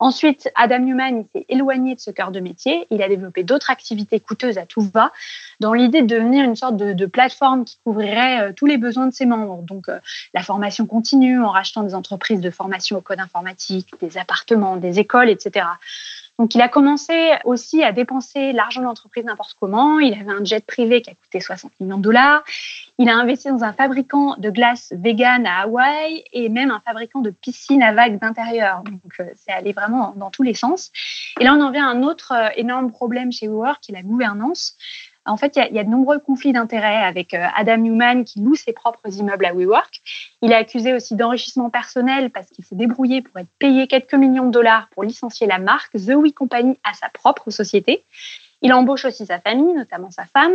Ensuite, 0.01 0.49
Adam 0.55 0.79
Newman 0.79 1.25
s'est 1.35 1.45
éloigné 1.49 1.95
de 1.95 2.01
ce 2.01 2.11
cœur 2.11 2.31
de 2.31 2.39
métier. 2.39 2.87
Il 2.91 3.03
a 3.03 3.09
développé 3.09 3.43
d'autres 3.43 3.71
activités 3.71 4.21
coûteuses 4.21 4.57
à 4.57 4.65
tout 4.65 4.81
va, 4.81 5.13
dans 5.59 5.73
l'idée 5.73 6.03
de 6.03 6.07
devenir 6.07 6.45
une 6.45 6.55
sorte 6.55 6.77
de, 6.77 7.07
plateforme 7.07 7.65
qui 7.65 7.79
couvrirait 7.85 8.41
euh, 8.41 8.53
tous 8.55 8.67
les 8.67 8.77
besoins 8.77 9.07
de 9.07 9.15
ses 9.15 9.27
membres. 9.27 9.63
Donc, 9.63 9.89
euh, 9.89 9.99
la 10.35 10.43
formation 10.43 10.87
continue 10.87 11.41
en 11.43 11.51
rachetant 11.51 11.83
des 11.83 11.95
entreprises 11.95 12.41
de 12.41 12.51
formation 12.51 12.99
au 12.99 13.01
code 13.01 13.19
informatique, 13.19 13.89
des 14.01 14.19
appartements, 14.19 14.77
des 14.77 15.01
écoles, 15.01 15.31
etc. 15.31 15.67
Donc, 16.39 16.55
il 16.55 16.61
a 16.61 16.69
commencé 16.69 17.33
aussi 17.45 17.83
à 17.83 17.91
dépenser 17.91 18.53
l'argent 18.53 18.81
de 18.81 18.87
l'entreprise 18.87 19.25
n'importe 19.25 19.57
comment. 19.59 19.99
Il 19.99 20.15
avait 20.15 20.31
un 20.31 20.45
jet 20.45 20.65
privé 20.65 21.03
qui 21.03 21.11
a 21.11 21.15
coûté 21.15 21.41
60 21.41 21.73
millions 21.81 21.97
de 21.97 22.03
dollars. 22.03 22.45
Il 22.99 23.09
a 23.09 23.17
investi 23.17 23.49
dans 23.49 23.65
un 23.65 23.73
fabricant 23.73 24.37
de 24.39 24.49
glace 24.51 24.93
vegan 24.97 25.47
à 25.47 25.63
Hawaï 25.63 26.23
et 26.33 26.49
même 26.49 26.71
un 26.71 26.81
fabricant 26.81 27.21
de 27.21 27.31
piscines 27.31 27.83
à 27.83 27.93
vagues 27.93 28.21
d'intérieur. 28.21 28.83
Donc, 28.85 29.01
euh, 29.19 29.25
c'est 29.35 29.53
allé 29.53 29.73
vraiment 29.73 30.15
dans 30.17 30.31
tous 30.31 30.45
les 30.45 30.55
sens. 30.55 30.93
Et 31.41 31.45
là, 31.45 31.55
on 31.55 31.61
en 31.61 31.73
vient 31.73 31.89
à 31.89 31.91
un 31.91 32.05
autre 32.05 32.33
euh, 32.33 32.49
énorme 32.57 32.93
problème 32.93 33.33
chez 33.33 33.49
WeWork, 33.49 33.81
qui 33.81 33.91
est 33.91 33.97
la 33.97 34.03
gouvernance. 34.03 34.77
En 35.29 35.37
fait, 35.37 35.57
il 35.57 35.75
y, 35.75 35.79
a, 35.79 35.85
de 35.85 35.89
nombreux 35.89 36.19
conflits 36.19 36.53
d'intérêts 36.53 37.05
avec 37.05 37.35
euh, 37.35 37.45
Adam 37.55 37.77
Newman 37.77 38.25
qui 38.25 38.41
loue 38.41 38.55
ses 38.55 38.73
propres 38.73 39.09
immeubles 39.19 39.45
à 39.45 39.53
WeWork. 39.53 40.01
Il 40.43 40.53
est 40.53 40.57
accusé 40.57 40.95
aussi 40.95 41.17
d'enrichissement 41.17 41.71
personnel 41.71 42.31
parce 42.31 42.49
qu'il 42.49 42.65
s'est 42.65 42.75
débrouillé 42.75 43.23
pour 43.23 43.39
être 43.39 43.49
payé 43.59 43.87
quelques 43.87 44.15
millions 44.15 44.47
de 44.47 44.51
dollars 44.51 44.89
pour 44.95 45.05
licencier 45.05 45.47
la 45.47 45.59
marque 45.59 45.93
The 45.93 46.15
We 46.17 46.33
Company 46.33 46.79
à 46.83 46.95
sa 46.95 47.09
propre 47.11 47.51
société. 47.51 48.05
Il 48.63 48.73
embauche 48.73 49.05
aussi 49.05 49.27
sa 49.27 49.39
famille, 49.39 49.73
notamment 49.75 50.11
sa 50.11 50.25
femme, 50.25 50.55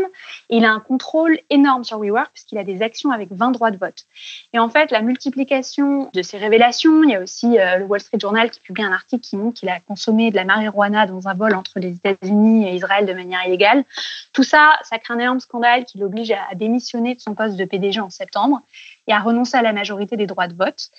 et 0.49 0.57
il 0.57 0.65
a 0.65 0.71
un 0.71 0.79
contrôle 0.79 1.39
énorme 1.49 1.83
sur 1.83 1.99
WeWork 1.99 2.31
puisqu'il 2.33 2.57
a 2.57 2.63
des 2.63 2.81
actions 2.81 3.11
avec 3.11 3.29
20 3.31 3.51
droits 3.51 3.71
de 3.71 3.77
vote. 3.77 4.05
Et 4.51 4.59
en 4.59 4.69
fait, 4.69 4.91
la 4.91 5.01
multiplication 5.01 6.09
de 6.13 6.21
ces 6.21 6.37
révélations, 6.37 7.03
il 7.03 7.11
y 7.11 7.15
a 7.15 7.21
aussi 7.21 7.57
euh, 7.57 7.77
le 7.77 7.85
Wall 7.85 8.01
Street 8.01 8.19
Journal 8.19 8.51
qui 8.51 8.59
publie 8.59 8.83
un 8.83 8.91
article 8.91 9.21
qui 9.21 9.37
montre 9.37 9.59
qu'il 9.59 9.69
a 9.69 9.79
consommé 9.79 10.31
de 10.31 10.35
la 10.35 10.43
marijuana 10.43 11.05
dans 11.05 11.27
un 11.27 11.33
vol 11.33 11.55
entre 11.55 11.79
les 11.79 11.95
États-Unis 11.95 12.67
et 12.67 12.75
Israël 12.75 13.05
de 13.05 13.13
manière 13.13 13.45
illégale. 13.45 13.85
Tout 14.33 14.43
ça, 14.43 14.73
ça 14.83 14.99
crée 14.99 15.13
un 15.13 15.19
énorme 15.19 15.39
scandale 15.39 15.85
qui 15.85 15.97
l'oblige 15.97 16.31
à 16.31 16.55
démissionner 16.55 17.15
de 17.15 17.21
son 17.21 17.35
poste 17.35 17.55
de 17.55 17.65
PDG 17.65 18.01
en 18.01 18.09
septembre 18.09 18.61
et 19.07 19.13
à 19.13 19.19
renoncer 19.19 19.57
à 19.57 19.61
la 19.61 19.73
majorité 19.73 20.17
des 20.17 20.27
droits 20.27 20.47
de 20.47 20.55
vote. 20.55 20.89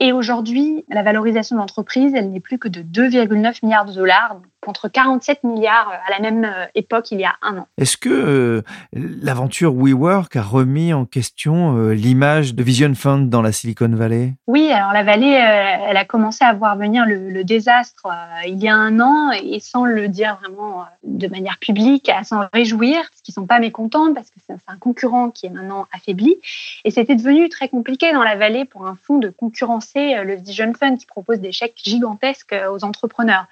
Et 0.00 0.12
aujourd'hui, 0.12 0.84
la 0.88 1.02
valorisation 1.02 1.56
de 1.56 1.60
l'entreprise, 1.60 2.14
elle 2.14 2.30
n'est 2.30 2.40
plus 2.40 2.58
que 2.58 2.68
de 2.68 2.82
2,9 2.82 3.64
milliards 3.64 3.84
de 3.84 3.92
dollars, 3.92 4.40
contre 4.68 4.88
47 4.88 5.44
milliards 5.44 5.90
à 6.06 6.10
la 6.10 6.20
même 6.20 6.44
euh, 6.44 6.66
époque 6.74 7.10
il 7.10 7.18
y 7.20 7.24
a 7.24 7.32
un 7.40 7.56
an. 7.56 7.66
Est-ce 7.78 7.96
que 7.96 8.10
euh, 8.10 8.62
l'aventure 8.92 9.74
WeWork 9.74 10.36
a 10.36 10.42
remis 10.42 10.92
en 10.92 11.06
question 11.06 11.74
euh, 11.78 11.94
l'image 11.94 12.54
de 12.54 12.62
Vision 12.62 12.94
Fund 12.94 13.30
dans 13.30 13.40
la 13.40 13.50
Silicon 13.50 13.88
Valley? 13.88 14.34
Oui, 14.46 14.70
alors 14.70 14.92
la 14.92 15.04
vallée, 15.04 15.30
elle 15.30 15.96
a 15.96 16.04
commencé 16.04 16.44
à 16.44 16.52
voir 16.52 16.76
venir 16.76 17.06
le, 17.06 17.44
désastre 17.44 18.08
il 18.46 18.62
y 18.62 18.68
a 18.68 18.74
un 18.74 19.00
an 19.00 19.30
et 19.30 19.58
sans 19.58 19.86
le 19.86 20.08
dire 20.08 20.38
vraiment 20.42 20.84
de 21.02 21.28
manière 21.28 21.56
publique, 21.58 22.10
à 22.10 22.24
s'en 22.24 22.46
réjouir, 22.52 22.96
parce 22.96 23.22
qu'ils 23.22 23.32
sont 23.32 23.46
pas 23.46 23.60
mécontents 23.60 24.12
parce 24.12 24.28
que 24.28 24.36
c'est 24.46 24.56
un 24.66 24.76
concurrent 24.76 25.30
qui 25.30 25.46
est 25.46 25.50
maintenant 25.50 25.86
affaibli. 25.92 26.36
Et 26.84 26.90
c'était 26.90 27.14
devenu 27.14 27.48
très 27.48 27.68
compliqué 27.68 28.12
dans 28.12 28.24
la 28.24 28.36
vallée 28.36 28.66
pour 28.66 28.86
un 28.86 28.98
fonds 29.02 29.18
de 29.18 29.30
concurrencer 29.30 30.22
le 30.24 30.34
Vision 30.34 30.72
Fund 30.78 30.98
qui 30.98 31.06
propose 31.06 31.40
des 31.40 31.52
chèques 31.52 31.80
gigantesques 31.82 32.54
aux 32.70 32.84
entrepreneurs 32.84 33.46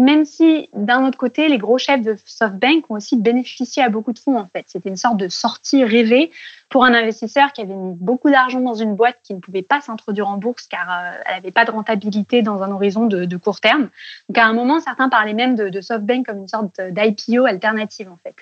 même 0.00 0.24
si 0.24 0.68
d'un 0.72 1.06
autre 1.06 1.18
côté, 1.18 1.48
les 1.48 1.58
gros 1.58 1.76
chefs 1.76 2.00
de 2.02 2.16
SoftBank 2.24 2.90
ont 2.90 2.94
aussi 2.94 3.16
bénéficié 3.16 3.82
à 3.82 3.90
beaucoup 3.90 4.12
de 4.12 4.18
fonds 4.18 4.38
en 4.38 4.46
fait. 4.46 4.64
C'était 4.66 4.88
une 4.88 4.96
sorte 4.96 5.18
de 5.18 5.28
sortie 5.28 5.84
rêvée 5.84 6.30
pour 6.70 6.84
un 6.84 6.94
investisseur 6.94 7.52
qui 7.52 7.60
avait 7.60 7.74
mis 7.74 7.94
beaucoup 7.96 8.30
d'argent 8.30 8.60
dans 8.60 8.74
une 8.74 8.94
boîte 8.94 9.18
qui 9.24 9.34
ne 9.34 9.40
pouvait 9.40 9.62
pas 9.62 9.80
s'introduire 9.80 10.28
en 10.28 10.36
bourse 10.36 10.68
car 10.68 10.88
euh, 10.88 11.20
elle 11.26 11.34
n'avait 11.34 11.50
pas 11.50 11.64
de 11.64 11.72
rentabilité 11.72 12.42
dans 12.42 12.62
un 12.62 12.70
horizon 12.70 13.06
de, 13.06 13.36
court 13.36 13.60
terme. 13.60 13.90
Donc 14.28 14.38
à 14.38 14.46
un 14.46 14.52
moment, 14.52 14.78
certains 14.78 15.08
parlaient 15.08 15.34
même 15.34 15.56
de, 15.56 15.80
SoftBank 15.80 16.26
comme 16.26 16.38
une 16.38 16.48
sorte 16.48 16.80
d'IPO 16.80 17.44
alternative 17.44 18.08
en 18.10 18.16
fait. 18.22 18.36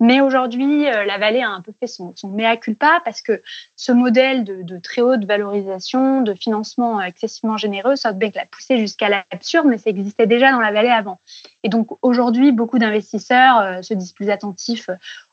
Mais 0.00 0.22
aujourd'hui, 0.22 0.88
euh, 0.88 1.04
la 1.04 1.18
vallée 1.18 1.42
a 1.42 1.50
un 1.50 1.60
peu 1.60 1.72
fait 1.78 1.86
son, 1.86 2.14
son 2.16 2.28
mea 2.28 2.56
culpa 2.56 3.02
parce 3.04 3.20
que 3.20 3.42
ce 3.76 3.92
modèle 3.92 4.44
de, 4.44 4.78
très 4.78 5.02
haute 5.02 5.24
valorisation, 5.26 6.22
de 6.22 6.32
financement 6.32 7.02
excessivement 7.02 7.58
généreux, 7.58 7.96
SoftBank 7.96 8.34
l'a 8.34 8.46
poussé 8.46 8.78
jusqu'à 8.78 9.10
l'absurde, 9.10 9.66
mais 9.66 9.76
ça 9.76 9.90
existait 9.90 10.26
déjà 10.26 10.52
dans 10.52 10.60
la 10.60 10.72
vallée 10.72 10.88
avant. 10.88 11.20
Et 11.64 11.68
donc 11.68 11.88
aujourd'hui, 12.00 12.50
beaucoup 12.50 12.78
d'investisseurs 12.78 13.58
euh, 13.58 13.82
se 13.82 13.92
disent 13.92 14.12
plus 14.12 14.30
attentifs 14.30 14.88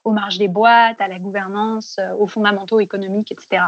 aux 0.05 0.11
marges 0.11 0.37
des 0.37 0.47
boîtes, 0.47 1.01
à 1.01 1.07
la 1.07 1.19
gouvernance, 1.19 1.97
euh, 1.99 2.13
aux 2.13 2.27
fondamentaux 2.27 2.79
économiques, 2.79 3.31
etc. 3.31 3.63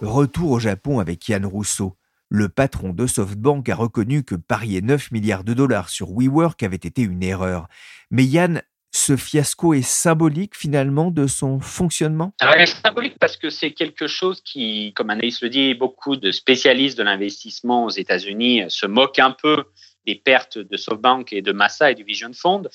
Retour 0.00 0.52
au 0.52 0.58
Japon 0.60 1.00
avec 1.00 1.28
Yann 1.28 1.44
Rousseau. 1.44 1.96
Le 2.30 2.48
patron 2.48 2.90
de 2.90 3.06
SoftBank 3.06 3.68
a 3.68 3.74
reconnu 3.74 4.22
que 4.22 4.36
parier 4.36 4.80
9 4.80 5.10
milliards 5.10 5.44
de 5.44 5.54
dollars 5.54 5.88
sur 5.88 6.10
WeWork 6.10 6.62
avait 6.62 6.76
été 6.76 7.02
une 7.02 7.22
erreur. 7.22 7.66
Mais 8.10 8.24
Yann, 8.24 8.62
ce 8.92 9.16
fiasco 9.16 9.74
est 9.74 9.82
symbolique 9.82 10.56
finalement 10.56 11.10
de 11.10 11.26
son 11.26 11.58
fonctionnement? 11.58 12.32
Alors, 12.40 12.54
il 12.56 12.62
est 12.62 12.82
symbolique 12.82 13.18
parce 13.18 13.36
que 13.36 13.50
c'est 13.50 13.72
quelque 13.72 14.06
chose 14.06 14.40
qui, 14.42 14.92
comme 14.94 15.10
Anaïs 15.10 15.42
le 15.42 15.48
dit, 15.48 15.74
beaucoup 15.74 16.16
de 16.16 16.30
spécialistes 16.30 16.96
de 16.96 17.02
l'investissement 17.02 17.84
aux 17.84 17.90
États-Unis 17.90 18.64
se 18.68 18.86
moquent 18.86 19.18
un 19.18 19.32
peu 19.32 19.64
des 20.08 20.14
pertes 20.14 20.56
de 20.56 20.76
SoftBank 20.78 21.34
et 21.34 21.42
de 21.42 21.52
Massa 21.52 21.90
et 21.90 21.94
du 21.94 22.02
Vision 22.02 22.32
Fund. 22.32 22.70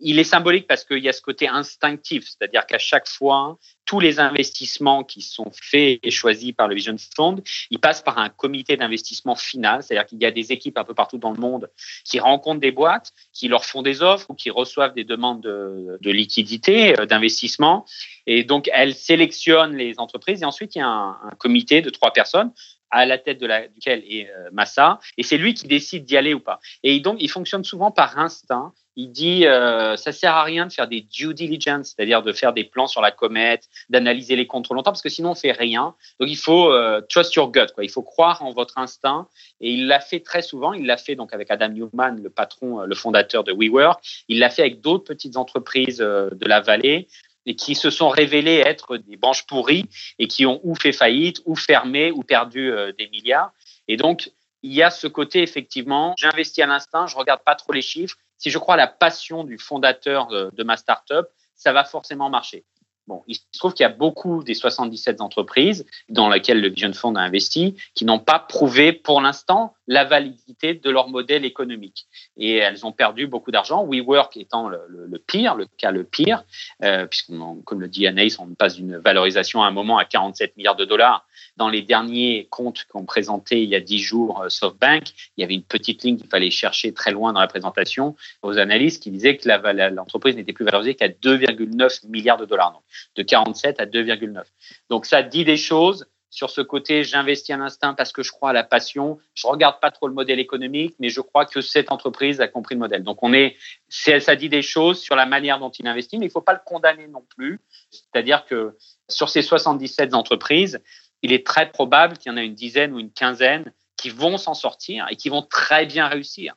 Il 0.00 0.20
est 0.20 0.24
symbolique 0.24 0.68
parce 0.68 0.84
qu'il 0.84 1.02
y 1.02 1.08
a 1.08 1.12
ce 1.12 1.20
côté 1.20 1.48
instinctif, 1.48 2.22
c'est-à-dire 2.28 2.66
qu'à 2.66 2.78
chaque 2.78 3.08
fois, 3.08 3.58
tous 3.84 3.98
les 3.98 4.20
investissements 4.20 5.02
qui 5.02 5.22
sont 5.22 5.50
faits 5.52 5.98
et 6.00 6.10
choisis 6.12 6.52
par 6.52 6.68
le 6.68 6.76
Vision 6.76 6.94
Fund, 7.16 7.42
ils 7.70 7.80
passent 7.80 8.02
par 8.02 8.16
un 8.18 8.28
comité 8.28 8.76
d'investissement 8.76 9.34
final, 9.34 9.82
c'est-à-dire 9.82 10.06
qu'il 10.06 10.22
y 10.22 10.24
a 10.24 10.30
des 10.30 10.52
équipes 10.52 10.78
un 10.78 10.84
peu 10.84 10.94
partout 10.94 11.18
dans 11.18 11.32
le 11.32 11.40
monde 11.40 11.68
qui 12.04 12.20
rencontrent 12.20 12.60
des 12.60 12.70
boîtes, 12.70 13.12
qui 13.32 13.48
leur 13.48 13.64
font 13.64 13.82
des 13.82 14.00
offres 14.00 14.30
ou 14.30 14.34
qui 14.34 14.50
reçoivent 14.50 14.94
des 14.94 15.02
demandes 15.02 15.40
de, 15.40 15.98
de 16.00 16.10
liquidité, 16.12 16.96
euh, 17.00 17.06
d'investissement. 17.06 17.84
Et 18.28 18.44
donc, 18.44 18.70
elle 18.72 18.94
sélectionne 18.94 19.74
les 19.74 19.98
entreprises 19.98 20.42
et 20.42 20.44
ensuite, 20.44 20.76
il 20.76 20.78
y 20.78 20.82
a 20.82 20.88
un 20.88 21.34
comité 21.38 21.82
de 21.82 21.90
trois 21.90 22.12
personnes 22.12 22.52
à 22.90 23.06
la 23.06 23.18
tête 23.18 23.38
de 23.38 23.46
la, 23.46 23.68
duquel 23.68 24.02
est 24.08 24.30
euh, 24.30 24.48
Massa, 24.52 24.98
et 25.16 25.22
c'est 25.22 25.38
lui 25.38 25.54
qui 25.54 25.66
décide 25.66 26.04
d'y 26.04 26.16
aller 26.16 26.34
ou 26.34 26.40
pas. 26.40 26.60
Et 26.82 27.00
donc, 27.00 27.18
il 27.20 27.30
fonctionne 27.30 27.64
souvent 27.64 27.90
par 27.90 28.18
instinct. 28.18 28.72
Il 29.00 29.12
dit, 29.12 29.46
euh, 29.46 29.96
ça 29.96 30.10
sert 30.10 30.34
à 30.34 30.42
rien 30.42 30.66
de 30.66 30.72
faire 30.72 30.88
des 30.88 31.02
due 31.02 31.32
diligence, 31.32 31.94
c'est-à-dire 31.94 32.20
de 32.20 32.32
faire 32.32 32.52
des 32.52 32.64
plans 32.64 32.88
sur 32.88 33.00
la 33.00 33.12
comète, 33.12 33.68
d'analyser 33.88 34.34
les 34.34 34.48
comptes 34.48 34.64
trop 34.64 34.74
longtemps, 34.74 34.90
parce 34.90 35.02
que 35.02 35.08
sinon 35.08 35.30
on 35.30 35.34
fait 35.36 35.52
rien. 35.52 35.94
Donc 36.18 36.28
il 36.28 36.36
faut 36.36 36.72
euh, 36.72 37.00
trust 37.08 37.32
your 37.36 37.52
gut, 37.52 37.72
quoi. 37.72 37.84
Il 37.84 37.90
faut 37.90 38.02
croire 38.02 38.42
en 38.42 38.50
votre 38.50 38.76
instinct. 38.76 39.28
Et 39.60 39.70
il 39.70 39.86
l'a 39.86 40.00
fait 40.00 40.18
très 40.18 40.42
souvent. 40.42 40.72
Il 40.72 40.84
l'a 40.84 40.96
fait 40.96 41.14
donc 41.14 41.32
avec 41.32 41.48
Adam 41.48 41.68
Newman, 41.68 42.20
le 42.20 42.28
patron, 42.28 42.80
euh, 42.80 42.86
le 42.86 42.94
fondateur 42.96 43.44
de 43.44 43.52
WeWork. 43.52 44.02
Il 44.26 44.40
l'a 44.40 44.50
fait 44.50 44.62
avec 44.62 44.80
d'autres 44.80 45.04
petites 45.04 45.36
entreprises 45.36 46.00
euh, 46.00 46.30
de 46.32 46.48
la 46.48 46.60
vallée 46.60 47.06
et 47.48 47.56
qui 47.56 47.74
se 47.74 47.88
sont 47.88 48.10
révélées 48.10 48.62
être 48.64 48.98
des 48.98 49.16
branches 49.16 49.46
pourries 49.46 49.86
et 50.18 50.28
qui 50.28 50.44
ont 50.44 50.60
ou 50.62 50.74
fait 50.74 50.92
faillite, 50.92 51.40
ou 51.46 51.56
fermé, 51.56 52.10
ou 52.10 52.22
perdu 52.22 52.70
euh, 52.70 52.92
des 52.92 53.08
milliards. 53.08 53.52
Et 53.88 53.96
donc, 53.96 54.30
il 54.62 54.74
y 54.74 54.82
a 54.82 54.90
ce 54.90 55.06
côté, 55.06 55.42
effectivement, 55.42 56.14
j'investis 56.18 56.62
à 56.62 56.66
l'instinct, 56.66 57.06
je 57.06 57.16
regarde 57.16 57.40
pas 57.44 57.54
trop 57.54 57.72
les 57.72 57.80
chiffres. 57.80 58.16
Si 58.36 58.50
je 58.50 58.58
crois 58.58 58.74
à 58.74 58.76
la 58.76 58.86
passion 58.86 59.44
du 59.44 59.58
fondateur 59.58 60.26
de, 60.26 60.50
de 60.52 60.62
ma 60.62 60.76
startup, 60.76 61.26
ça 61.54 61.72
va 61.72 61.84
forcément 61.84 62.28
marcher. 62.28 62.64
Bon, 63.06 63.22
il 63.26 63.36
se 63.36 63.40
trouve 63.58 63.72
qu'il 63.72 63.84
y 63.84 63.86
a 63.86 63.92
beaucoup 63.92 64.44
des 64.44 64.52
77 64.52 65.22
entreprises 65.22 65.86
dans 66.10 66.28
lesquelles 66.28 66.60
le 66.60 66.68
Vision 66.68 66.92
Fund 66.92 67.16
a 67.16 67.20
investi 67.20 67.74
qui 67.94 68.04
n'ont 68.04 68.18
pas 68.18 68.38
prouvé 68.38 68.92
pour 68.92 69.22
l'instant 69.22 69.74
la 69.88 70.04
validité 70.04 70.74
de 70.74 70.90
leur 70.90 71.08
modèle 71.08 71.44
économique. 71.44 72.06
Et 72.36 72.56
elles 72.56 72.86
ont 72.86 72.92
perdu 72.92 73.26
beaucoup 73.26 73.50
d'argent, 73.50 73.84
WeWork 73.86 74.36
étant 74.36 74.68
le, 74.68 75.18
pire, 75.18 75.54
le 75.54 75.66
cas 75.78 75.90
le 75.90 76.04
pire, 76.04 76.44
euh, 76.84 77.06
puisqu'on, 77.06 77.56
comme 77.62 77.80
le 77.80 77.88
dit 77.88 78.06
Anaïs, 78.06 78.38
on 78.38 78.54
passe 78.54 78.76
d'une 78.76 78.98
valorisation 78.98 79.62
à 79.62 79.66
un 79.66 79.70
moment 79.70 79.96
à 79.96 80.04
47 80.04 80.56
milliards 80.56 80.76
de 80.76 80.84
dollars. 80.84 81.26
Dans 81.56 81.70
les 81.70 81.82
derniers 81.82 82.46
comptes 82.50 82.84
qu'on 82.84 83.04
présentait 83.04 83.62
il 83.62 83.70
y 83.70 83.74
a 83.74 83.80
10 83.80 83.98
jours, 83.98 84.42
euh, 84.42 84.50
SoftBank, 84.50 85.08
il 85.36 85.40
y 85.40 85.44
avait 85.44 85.54
une 85.54 85.62
petite 85.62 86.04
ligne 86.04 86.18
qu'il 86.18 86.28
fallait 86.28 86.50
chercher 86.50 86.92
très 86.92 87.10
loin 87.10 87.32
dans 87.32 87.40
la 87.40 87.48
présentation 87.48 88.14
aux 88.42 88.58
analystes 88.58 89.02
qui 89.02 89.10
disaient 89.10 89.38
que 89.38 89.48
l'entreprise 89.94 90.36
n'était 90.36 90.52
plus 90.52 90.66
valorisée 90.66 90.94
qu'à 90.94 91.08
2,9 91.08 92.06
milliards 92.08 92.36
de 92.36 92.44
dollars, 92.44 92.72
donc 92.72 92.82
de 93.16 93.22
47 93.22 93.80
à 93.80 93.86
2,9. 93.86 94.42
Donc 94.90 95.06
ça 95.06 95.22
dit 95.22 95.46
des 95.46 95.56
choses 95.56 96.06
sur 96.30 96.50
ce 96.50 96.60
côté, 96.60 97.04
j'investis 97.04 97.54
à 97.54 97.56
l'instinct 97.56 97.94
parce 97.94 98.12
que 98.12 98.22
je 98.22 98.32
crois 98.32 98.50
à 98.50 98.52
la 98.52 98.64
passion. 98.64 99.18
Je 99.34 99.46
regarde 99.46 99.80
pas 99.80 99.90
trop 99.90 100.08
le 100.08 100.14
modèle 100.14 100.38
économique, 100.38 100.94
mais 100.98 101.08
je 101.08 101.20
crois 101.20 101.46
que 101.46 101.60
cette 101.60 101.90
entreprise 101.90 102.40
a 102.40 102.48
compris 102.48 102.74
le 102.74 102.80
modèle. 102.80 103.02
Donc 103.02 103.22
on 103.22 103.32
est, 103.32 103.56
ça 103.88 104.36
dit 104.36 104.50
des 104.50 104.62
choses 104.62 105.00
sur 105.00 105.16
la 105.16 105.24
manière 105.24 105.58
dont 105.58 105.70
il 105.70 105.86
investit, 105.86 106.18
mais 106.18 106.26
il 106.26 106.30
faut 106.30 106.42
pas 106.42 106.52
le 106.52 106.60
condamner 106.64 107.08
non 107.08 107.24
plus. 107.36 107.60
C'est-à-dire 107.90 108.44
que 108.44 108.76
sur 109.08 109.30
ces 109.30 109.40
77 109.40 110.14
entreprises, 110.14 110.80
il 111.22 111.32
est 111.32 111.46
très 111.46 111.70
probable 111.70 112.18
qu'il 112.18 112.30
y 112.30 112.34
en 112.34 112.38
a 112.38 112.42
une 112.42 112.54
dizaine 112.54 112.92
ou 112.92 112.98
une 112.98 113.12
quinzaine 113.12 113.72
qui 113.96 114.10
vont 114.10 114.36
s'en 114.36 114.54
sortir 114.54 115.06
et 115.10 115.16
qui 115.16 115.30
vont 115.30 115.42
très 115.42 115.86
bien 115.86 116.08
réussir. 116.08 116.54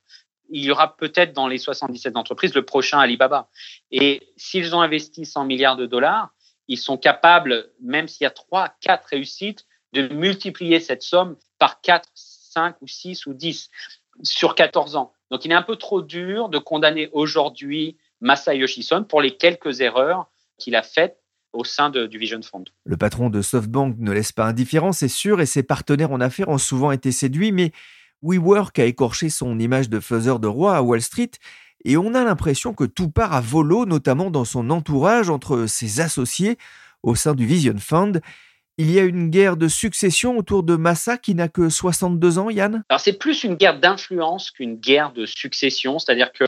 Il 0.49 0.63
y 0.63 0.69
aura 0.69 0.97
peut-être 0.97 1.31
dans 1.31 1.47
les 1.47 1.57
77 1.57 2.17
entreprises 2.17 2.53
le 2.53 2.65
prochain 2.65 2.99
Alibaba. 2.99 3.49
Et 3.89 4.33
s'ils 4.35 4.75
ont 4.75 4.81
investi 4.81 5.25
100 5.25 5.45
milliards 5.45 5.77
de 5.77 5.85
dollars, 5.85 6.33
ils 6.71 6.77
sont 6.77 6.97
capables, 6.97 7.69
même 7.81 8.07
s'il 8.07 8.23
y 8.23 8.27
a 8.27 8.31
trois, 8.31 8.73
quatre 8.79 9.09
réussites, 9.09 9.65
de 9.91 10.07
multiplier 10.07 10.79
cette 10.79 11.03
somme 11.03 11.35
par 11.59 11.81
4, 11.81 12.07
5 12.15 12.77
ou 12.81 12.87
6 12.87 13.25
ou 13.25 13.33
10 13.33 13.69
sur 14.23 14.55
14 14.55 14.95
ans. 14.95 15.11
Donc 15.31 15.43
il 15.43 15.51
est 15.51 15.55
un 15.55 15.63
peu 15.63 15.75
trop 15.75 16.01
dur 16.01 16.47
de 16.47 16.57
condamner 16.59 17.09
aujourd'hui 17.11 17.97
Masayoshi 18.21 18.83
Son 18.83 19.03
pour 19.03 19.21
les 19.21 19.35
quelques 19.35 19.81
erreurs 19.81 20.31
qu'il 20.57 20.75
a 20.77 20.81
faites 20.81 21.17
au 21.51 21.65
sein 21.65 21.89
de, 21.89 22.05
du 22.05 22.17
Vision 22.17 22.41
Fund. 22.41 22.69
Le 22.85 22.95
patron 22.95 23.29
de 23.29 23.41
SoftBank 23.41 23.97
ne 23.99 24.13
laisse 24.13 24.31
pas 24.31 24.45
indifférent, 24.45 24.93
c'est 24.93 25.09
sûr, 25.09 25.41
et 25.41 25.45
ses 25.45 25.63
partenaires 25.63 26.13
en 26.13 26.21
affaires 26.21 26.47
ont 26.47 26.57
souvent 26.57 26.93
été 26.93 27.11
séduits, 27.11 27.51
mais 27.51 27.73
WeWork 28.21 28.79
a 28.79 28.85
écorché 28.85 29.29
son 29.29 29.59
image 29.59 29.89
de 29.89 29.99
faiseur 29.99 30.39
de 30.39 30.47
roi 30.47 30.77
à 30.77 30.81
Wall 30.81 31.01
Street 31.01 31.31
et 31.85 31.97
on 31.97 32.13
a 32.13 32.23
l'impression 32.23 32.73
que 32.73 32.83
tout 32.83 33.09
part 33.09 33.33
à 33.33 33.41
volo, 33.41 33.85
notamment 33.85 34.29
dans 34.29 34.45
son 34.45 34.69
entourage 34.69 35.29
entre 35.29 35.65
ses 35.67 35.99
associés 35.99 36.57
au 37.03 37.15
sein 37.15 37.33
du 37.33 37.45
Vision 37.45 37.77
Fund. 37.77 38.21
Il 38.77 38.89
y 38.89 38.99
a 38.99 39.03
une 39.03 39.29
guerre 39.29 39.57
de 39.57 39.67
succession 39.67 40.37
autour 40.37 40.63
de 40.63 40.75
Massa 40.75 41.17
qui 41.17 41.35
n'a 41.35 41.49
que 41.49 41.69
62 41.69 42.39
ans, 42.39 42.49
Yann? 42.49 42.83
Alors 42.89 42.99
c'est 42.99 43.13
plus 43.13 43.43
une 43.43 43.55
guerre 43.55 43.79
d'influence 43.79 44.49
qu'une 44.49 44.75
guerre 44.75 45.11
de 45.11 45.25
succession, 45.25 45.99
c'est-à-dire 45.99 46.31
que 46.31 46.45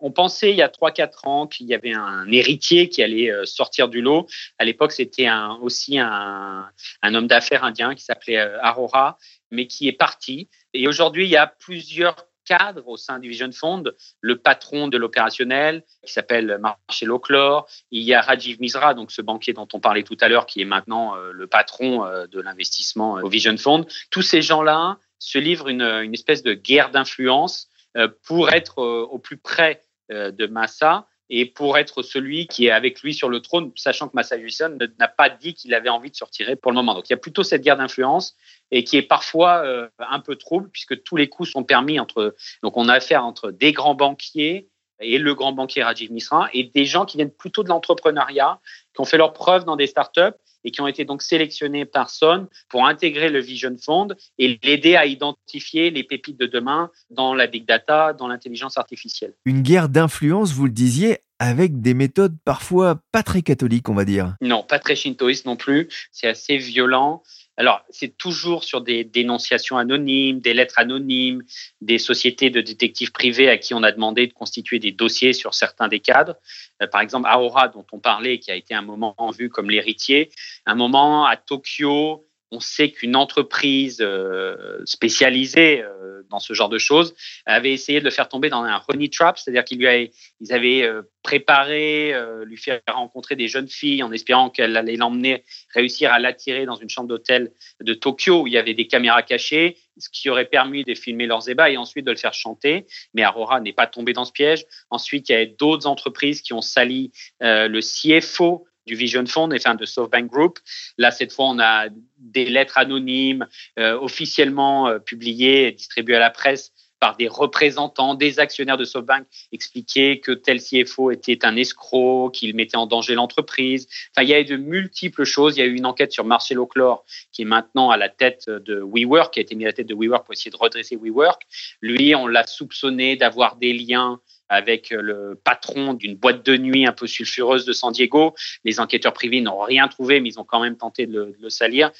on 0.00 0.10
pensait 0.10 0.50
il 0.50 0.56
y 0.56 0.62
a 0.62 0.68
3-4 0.68 1.28
ans 1.28 1.46
qu'il 1.46 1.66
y 1.66 1.74
avait 1.74 1.92
un 1.92 2.30
héritier 2.32 2.88
qui 2.88 3.02
allait 3.02 3.30
euh, 3.30 3.44
sortir 3.44 3.88
du 3.88 4.00
lot. 4.00 4.26
À 4.58 4.64
l'époque, 4.64 4.92
c'était 4.92 5.28
aussi 5.60 5.98
un, 5.98 6.66
un 7.02 7.14
homme 7.14 7.26
d'affaires 7.26 7.64
indien 7.64 7.94
qui 7.94 8.04
s'appelait 8.04 8.38
euh, 8.38 8.62
Arora, 8.62 9.18
mais 9.50 9.66
qui 9.66 9.88
est 9.88 9.92
parti. 9.92 10.48
Et 10.72 10.88
aujourd'hui, 10.88 11.26
il 11.26 11.30
y 11.30 11.36
a 11.36 11.46
plusieurs 11.46 12.16
cadre 12.48 12.88
au 12.88 12.96
sein 12.96 13.18
du 13.18 13.28
Vision 13.28 13.50
Fund, 13.52 13.94
le 14.20 14.38
patron 14.38 14.88
de 14.88 14.96
l'opérationnel 14.96 15.84
qui 16.04 16.12
s'appelle 16.12 16.58
Marcel 16.58 17.10
Oclor, 17.10 17.68
il 17.90 18.02
y 18.02 18.14
a 18.14 18.22
Rajiv 18.22 18.58
Misra, 18.60 18.94
donc 18.94 19.12
ce 19.12 19.20
banquier 19.20 19.52
dont 19.52 19.68
on 19.74 19.80
parlait 19.80 20.02
tout 20.02 20.16
à 20.20 20.28
l'heure, 20.28 20.46
qui 20.46 20.62
est 20.62 20.64
maintenant 20.64 21.14
euh, 21.16 21.32
le 21.32 21.46
patron 21.46 22.04
euh, 22.04 22.26
de 22.26 22.40
l'investissement 22.40 23.14
au 23.14 23.28
Vision 23.28 23.56
Fund. 23.56 23.84
Tous 24.10 24.22
ces 24.22 24.40
gens-là 24.40 24.98
se 25.18 25.38
livrent 25.38 25.68
une, 25.68 25.82
une 25.82 26.14
espèce 26.14 26.42
de 26.42 26.54
guerre 26.54 26.90
d'influence 26.90 27.68
euh, 27.96 28.08
pour 28.26 28.50
être 28.50 28.78
au 28.78 29.18
plus 29.18 29.36
près 29.36 29.82
de 30.10 30.46
Massa 30.46 31.06
et 31.30 31.46
pour 31.46 31.76
être 31.76 32.02
celui 32.02 32.46
qui 32.46 32.66
est 32.66 32.70
avec 32.70 33.02
lui 33.02 33.12
sur 33.12 33.28
le 33.28 33.40
trône, 33.40 33.70
sachant 33.76 34.08
que 34.08 34.14
Massa 34.14 34.36
Son 34.48 34.78
n'a 34.98 35.08
pas 35.08 35.28
dit 35.28 35.54
qu'il 35.54 35.74
avait 35.74 35.88
envie 35.88 36.10
de 36.10 36.16
se 36.16 36.24
retirer 36.24 36.56
pour 36.56 36.72
le 36.72 36.76
moment. 36.76 36.94
Donc 36.94 37.08
il 37.08 37.12
y 37.12 37.14
a 37.14 37.18
plutôt 37.18 37.42
cette 37.42 37.62
guerre 37.62 37.76
d'influence 37.76 38.34
et 38.70 38.84
qui 38.84 38.96
est 38.96 39.02
parfois 39.02 39.58
euh, 39.64 39.88
un 39.98 40.20
peu 40.20 40.36
trouble 40.36 40.70
puisque 40.70 41.02
tous 41.02 41.16
les 41.16 41.28
coups 41.28 41.50
sont 41.50 41.64
permis 41.64 42.00
entre. 42.00 42.34
Donc 42.62 42.76
on 42.76 42.88
a 42.88 42.94
affaire 42.94 43.24
entre 43.24 43.50
des 43.50 43.72
grands 43.72 43.94
banquiers 43.94 44.68
et 45.00 45.18
le 45.18 45.34
grand 45.34 45.52
banquier 45.52 45.82
Rajiv 45.82 46.10
Misra 46.10 46.48
et 46.52 46.64
des 46.64 46.84
gens 46.84 47.04
qui 47.04 47.18
viennent 47.18 47.30
plutôt 47.30 47.62
de 47.62 47.68
l'entrepreneuriat, 47.68 48.58
qui 48.94 49.00
ont 49.00 49.04
fait 49.04 49.18
leurs 49.18 49.32
preuves 49.32 49.64
dans 49.64 49.76
des 49.76 49.86
startups 49.86 50.34
et 50.64 50.70
qui 50.70 50.80
ont 50.80 50.86
été 50.86 51.04
donc 51.04 51.22
sélectionnés 51.22 51.84
par 51.84 52.10
Son 52.10 52.48
pour 52.68 52.86
intégrer 52.86 53.30
le 53.30 53.40
Vision 53.40 53.76
Fund 53.82 54.14
et 54.38 54.58
l'aider 54.62 54.96
à 54.96 55.06
identifier 55.06 55.90
les 55.90 56.04
pépites 56.04 56.38
de 56.38 56.46
demain 56.46 56.90
dans 57.10 57.34
la 57.34 57.46
big 57.46 57.66
data, 57.66 58.12
dans 58.12 58.28
l'intelligence 58.28 58.78
artificielle. 58.78 59.34
Une 59.44 59.62
guerre 59.62 59.88
d'influence, 59.88 60.52
vous 60.52 60.66
le 60.66 60.72
disiez, 60.72 61.18
avec 61.38 61.80
des 61.80 61.94
méthodes 61.94 62.36
parfois 62.44 63.00
pas 63.12 63.22
très 63.22 63.42
catholiques, 63.42 63.88
on 63.88 63.94
va 63.94 64.04
dire. 64.04 64.34
Non, 64.40 64.62
pas 64.62 64.78
très 64.78 64.96
shintoïstes 64.96 65.46
non 65.46 65.56
plus. 65.56 65.88
C'est 66.10 66.28
assez 66.28 66.56
violent. 66.56 67.22
Alors, 67.58 67.82
c'est 67.90 68.16
toujours 68.16 68.62
sur 68.62 68.82
des 68.82 69.02
dénonciations 69.02 69.78
anonymes, 69.78 70.38
des 70.38 70.54
lettres 70.54 70.78
anonymes, 70.78 71.42
des 71.80 71.98
sociétés 71.98 72.50
de 72.50 72.60
détectives 72.60 73.10
privés 73.10 73.48
à 73.50 73.58
qui 73.58 73.74
on 73.74 73.82
a 73.82 73.90
demandé 73.90 74.28
de 74.28 74.32
constituer 74.32 74.78
des 74.78 74.92
dossiers 74.92 75.32
sur 75.32 75.54
certains 75.54 75.88
des 75.88 75.98
cadres. 75.98 76.36
Euh, 76.80 76.86
par 76.86 77.00
exemple, 77.00 77.28
Aora, 77.28 77.66
dont 77.66 77.84
on 77.90 77.98
parlait, 77.98 78.38
qui 78.38 78.52
a 78.52 78.54
été 78.54 78.74
un 78.74 78.82
moment 78.82 79.16
vu 79.36 79.50
comme 79.50 79.70
l'héritier, 79.70 80.30
un 80.66 80.76
moment 80.76 81.26
à 81.26 81.36
Tokyo, 81.36 82.27
on 82.50 82.60
sait 82.60 82.90
qu'une 82.90 83.16
entreprise 83.16 83.98
euh, 84.00 84.80
spécialisée 84.84 85.82
euh, 85.82 86.22
dans 86.30 86.38
ce 86.38 86.52
genre 86.52 86.68
de 86.68 86.78
choses 86.78 87.14
avait 87.46 87.72
essayé 87.72 88.00
de 88.00 88.04
le 88.04 88.10
faire 88.10 88.28
tomber 88.28 88.48
dans 88.48 88.62
un 88.62 88.82
honey 88.88 89.08
trap, 89.08 89.38
c'est-à-dire 89.38 89.64
qu'ils 89.64 89.86
avaient, 89.86 90.10
ils 90.40 90.52
avaient 90.52 90.82
euh, 90.82 91.02
préparé, 91.22 92.14
lui 92.46 92.56
faire 92.56 92.80
rencontrer 92.88 93.36
des 93.36 93.48
jeunes 93.48 93.68
filles 93.68 94.02
en 94.02 94.10
espérant 94.12 94.48
qu'elle 94.48 94.76
allait 94.78 94.96
l'emmener, 94.96 95.44
réussir 95.74 96.10
à 96.10 96.18
l'attirer 96.18 96.64
dans 96.64 96.76
une 96.76 96.88
chambre 96.88 97.08
d'hôtel 97.08 97.52
de 97.80 97.92
Tokyo 97.92 98.42
où 98.42 98.46
il 98.46 98.54
y 98.54 98.56
avait 98.56 98.72
des 98.72 98.86
caméras 98.86 99.22
cachées, 99.22 99.76
ce 99.98 100.08
qui 100.08 100.30
aurait 100.30 100.46
permis 100.46 100.84
de 100.84 100.94
filmer 100.94 101.26
leurs 101.26 101.50
ébats 101.50 101.70
et 101.70 101.76
ensuite 101.76 102.06
de 102.06 102.12
le 102.12 102.16
faire 102.16 102.32
chanter. 102.32 102.86
Mais 103.12 103.26
Aurora 103.26 103.60
n'est 103.60 103.74
pas 103.74 103.86
tombé 103.86 104.14
dans 104.14 104.24
ce 104.24 104.32
piège. 104.32 104.64
Ensuite, 104.88 105.28
il 105.28 105.32
y 105.32 105.34
a 105.34 105.44
d'autres 105.44 105.86
entreprises 105.86 106.40
qui 106.40 106.54
ont 106.54 106.62
sali 106.62 107.12
le 107.40 107.80
CFO 107.80 108.67
du 108.88 108.96
Vision 108.96 109.24
Fund, 109.26 109.52
enfin 109.54 109.76
de 109.76 109.84
SoftBank 109.84 110.26
Group. 110.26 110.58
Là, 110.96 111.12
cette 111.12 111.32
fois, 111.32 111.46
on 111.46 111.60
a 111.60 111.86
des 112.18 112.46
lettres 112.46 112.78
anonymes 112.78 113.46
euh, 113.78 113.96
officiellement 114.00 114.88
euh, 114.88 114.98
publiées 114.98 115.68
et 115.68 115.72
distribuées 115.72 116.16
à 116.16 116.20
la 116.20 116.30
presse 116.30 116.72
par 117.00 117.16
des 117.16 117.28
représentants, 117.28 118.14
des 118.14 118.40
actionnaires 118.40 118.76
de 118.76 118.84
SoftBank, 118.84 119.24
expliquer 119.52 120.20
que 120.20 120.32
tel 120.32 120.60
CFO 120.60 121.10
était 121.10 121.44
un 121.44 121.54
escroc, 121.56 122.30
qu'il 122.30 122.54
mettait 122.56 122.76
en 122.76 122.86
danger 122.86 123.14
l'entreprise. 123.14 123.86
Enfin, 124.10 124.24
il 124.24 124.30
y 124.30 124.34
a 124.34 124.40
eu 124.40 124.44
de 124.44 124.56
multiples 124.56 125.24
choses. 125.24 125.56
Il 125.56 125.60
y 125.60 125.62
a 125.62 125.66
eu 125.66 125.76
une 125.76 125.86
enquête 125.86 126.12
sur 126.12 126.24
Marcel 126.24 126.58
Oclor, 126.58 127.04
qui 127.30 127.42
est 127.42 127.44
maintenant 127.44 127.90
à 127.90 127.96
la 127.96 128.08
tête 128.08 128.48
de 128.48 128.82
WeWork, 128.82 129.32
qui 129.32 129.40
a 129.40 129.42
été 129.42 129.54
mis 129.54 129.64
à 129.64 129.68
la 129.68 129.72
tête 129.72 129.86
de 129.86 129.94
WeWork 129.94 130.24
pour 130.24 130.32
essayer 130.32 130.50
de 130.50 130.56
redresser 130.56 130.96
WeWork. 130.96 131.42
Lui, 131.82 132.14
on 132.16 132.26
l'a 132.26 132.44
soupçonné 132.46 133.16
d'avoir 133.16 133.56
des 133.56 133.72
liens 133.72 134.20
avec 134.48 134.90
le 134.90 135.38
patron 135.44 135.94
d'une 135.94 136.16
boîte 136.16 136.44
de 136.44 136.56
nuit 136.56 136.86
un 136.86 136.92
peu 136.92 137.06
sulfureuse 137.06 137.64
de 137.64 137.72
San 137.72 137.92
Diego. 137.92 138.34
Les 138.64 138.80
enquêteurs 138.80 139.12
privés 139.12 139.40
n'ont 139.40 139.60
rien 139.60 139.88
trouvé, 139.88 140.20
mais 140.20 140.30
ils 140.30 140.40
ont 140.40 140.44
quand 140.44 140.60
même 140.60 140.76
tenté 140.76 141.06
de 141.06 141.34
le, 141.38 141.50
salir. 141.50 141.90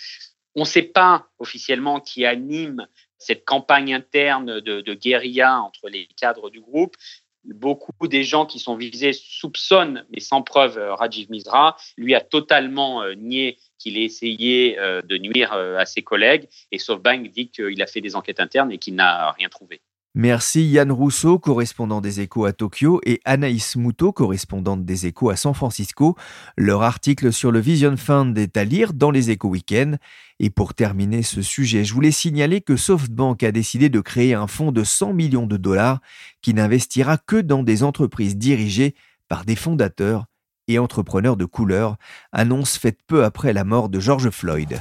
On 0.55 0.61
ne 0.61 0.67
sait 0.67 0.83
pas 0.83 1.29
officiellement 1.39 2.01
qui 2.01 2.25
anime 2.25 2.87
cette 3.19 3.45
campagne 3.45 3.95
interne 3.95 4.61
de, 4.61 4.95
guérilla 4.95 5.61
entre 5.61 5.89
les 5.89 6.07
cadres 6.17 6.51
du 6.51 6.61
groupe. 6.61 6.97
beaucoup 7.45 8.09
des 8.09 8.25
gens 8.25 8.47
qui 8.47 8.59
sont 8.59 8.77
visés 8.77 9.13
soupçonnent, 9.13 10.05
mais 10.11 10.21
sans 10.21 10.43
preuve, 10.43 10.79
Rajiv 10.79 11.31
Misra. 11.31 11.77
Lui 11.97 12.15
a 12.15 12.21
totalement 12.21 13.03
nié 13.15 13.59
qu'il 13.79 13.97
ait 13.99 14.05
essayé 14.05 14.77
de 14.77 15.19
nuire 15.19 15.53
à 15.53 15.85
ses 15.87 16.03
collègues 16.03 16.49
et 16.73 16.79
SoftBank 16.79 17.31
dit 17.31 17.51
qu'il 17.51 17.81
a 17.83 17.87
fait 17.87 18.01
des 18.01 18.17
enquêtes 18.17 18.41
internes 18.41 18.73
et 18.73 18.79
qu'il 18.79 18.95
n'a 18.95 19.33
rien 19.33 19.49
trouvé. 19.49 19.81
Merci 20.21 20.67
Yann 20.67 20.91
Rousseau, 20.91 21.39
correspondant 21.39 22.01
des 22.01 22.21
échos 22.21 22.45
à 22.45 22.53
Tokyo, 22.53 23.01
et 23.07 23.21
Anaïs 23.25 23.77
Moutot, 23.77 24.11
correspondante 24.11 24.85
des 24.85 25.07
échos 25.07 25.31
à 25.31 25.37
San 25.37 25.55
Francisco. 25.55 26.17
Leur 26.57 26.83
article 26.83 27.33
sur 27.33 27.53
le 27.53 27.61
Vision 27.61 27.97
Fund 27.97 28.37
est 28.37 28.57
à 28.57 28.65
lire 28.65 28.95
dans 28.95 29.13
les 29.13 29.31
échos 29.31 29.47
week-end. 29.47 29.95
Et 30.41 30.51
pour 30.51 30.75
terminer 30.75 31.23
ce 31.23 31.41
sujet, 31.41 31.85
je 31.85 31.95
voulais 31.95 32.11
signaler 32.11 32.63
que 32.63 32.75
SoftBank 32.75 33.45
a 33.45 33.53
décidé 33.53 33.91
de 33.91 34.01
créer 34.01 34.35
un 34.35 34.49
fonds 34.49 34.73
de 34.73 34.83
100 34.83 35.13
millions 35.13 35.47
de 35.47 35.57
dollars 35.57 36.01
qui 36.43 36.53
n'investira 36.53 37.17
que 37.17 37.37
dans 37.37 37.63
des 37.63 37.85
entreprises 37.85 38.37
dirigées 38.37 38.97
par 39.29 39.45
des 39.45 39.55
fondateurs 39.55 40.25
et 40.67 40.81
entrepreneurs 40.81 41.37
de 41.37 41.45
couleur, 41.45 41.97
annonce 42.33 42.77
faite 42.77 42.99
peu 43.07 43.23
après 43.23 43.53
la 43.53 43.63
mort 43.63 43.89
de 43.89 44.01
George 44.01 44.31
Floyd. 44.31 44.81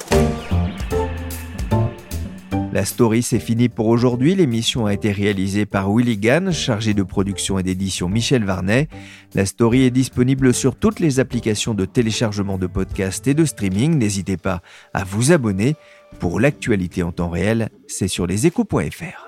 La 2.78 2.86
story, 2.86 3.24
c'est 3.24 3.40
fini 3.40 3.70
pour 3.70 3.88
aujourd'hui. 3.88 4.36
L'émission 4.36 4.86
a 4.86 4.94
été 4.94 5.12
réalisée 5.12 5.66
par 5.66 5.92
Willy 5.92 6.16
Gann, 6.16 6.52
chargé 6.52 6.94
de 6.94 7.02
production 7.02 7.58
et 7.58 7.64
d'édition 7.64 8.08
Michel 8.08 8.44
Varnet. 8.44 8.88
La 9.34 9.48
story 9.48 9.82
est 9.82 9.90
disponible 9.90 10.54
sur 10.54 10.76
toutes 10.76 11.00
les 11.00 11.20
applications 11.20 11.74
de 11.74 11.86
téléchargement 11.86 12.60
de 12.60 12.68
podcasts 12.68 13.26
et 13.26 13.34
de 13.34 13.46
streaming. 13.46 13.98
N'hésitez 13.98 14.38
pas 14.38 14.62
à 14.94 15.04
vous 15.06 15.32
abonner. 15.32 15.76
Pour 16.20 16.40
l'actualité 16.40 17.02
en 17.02 17.12
temps 17.12 17.30
réel, 17.30 17.70
c'est 17.88 18.08
sur 18.08 18.28
leséchos.fr. 18.28 19.28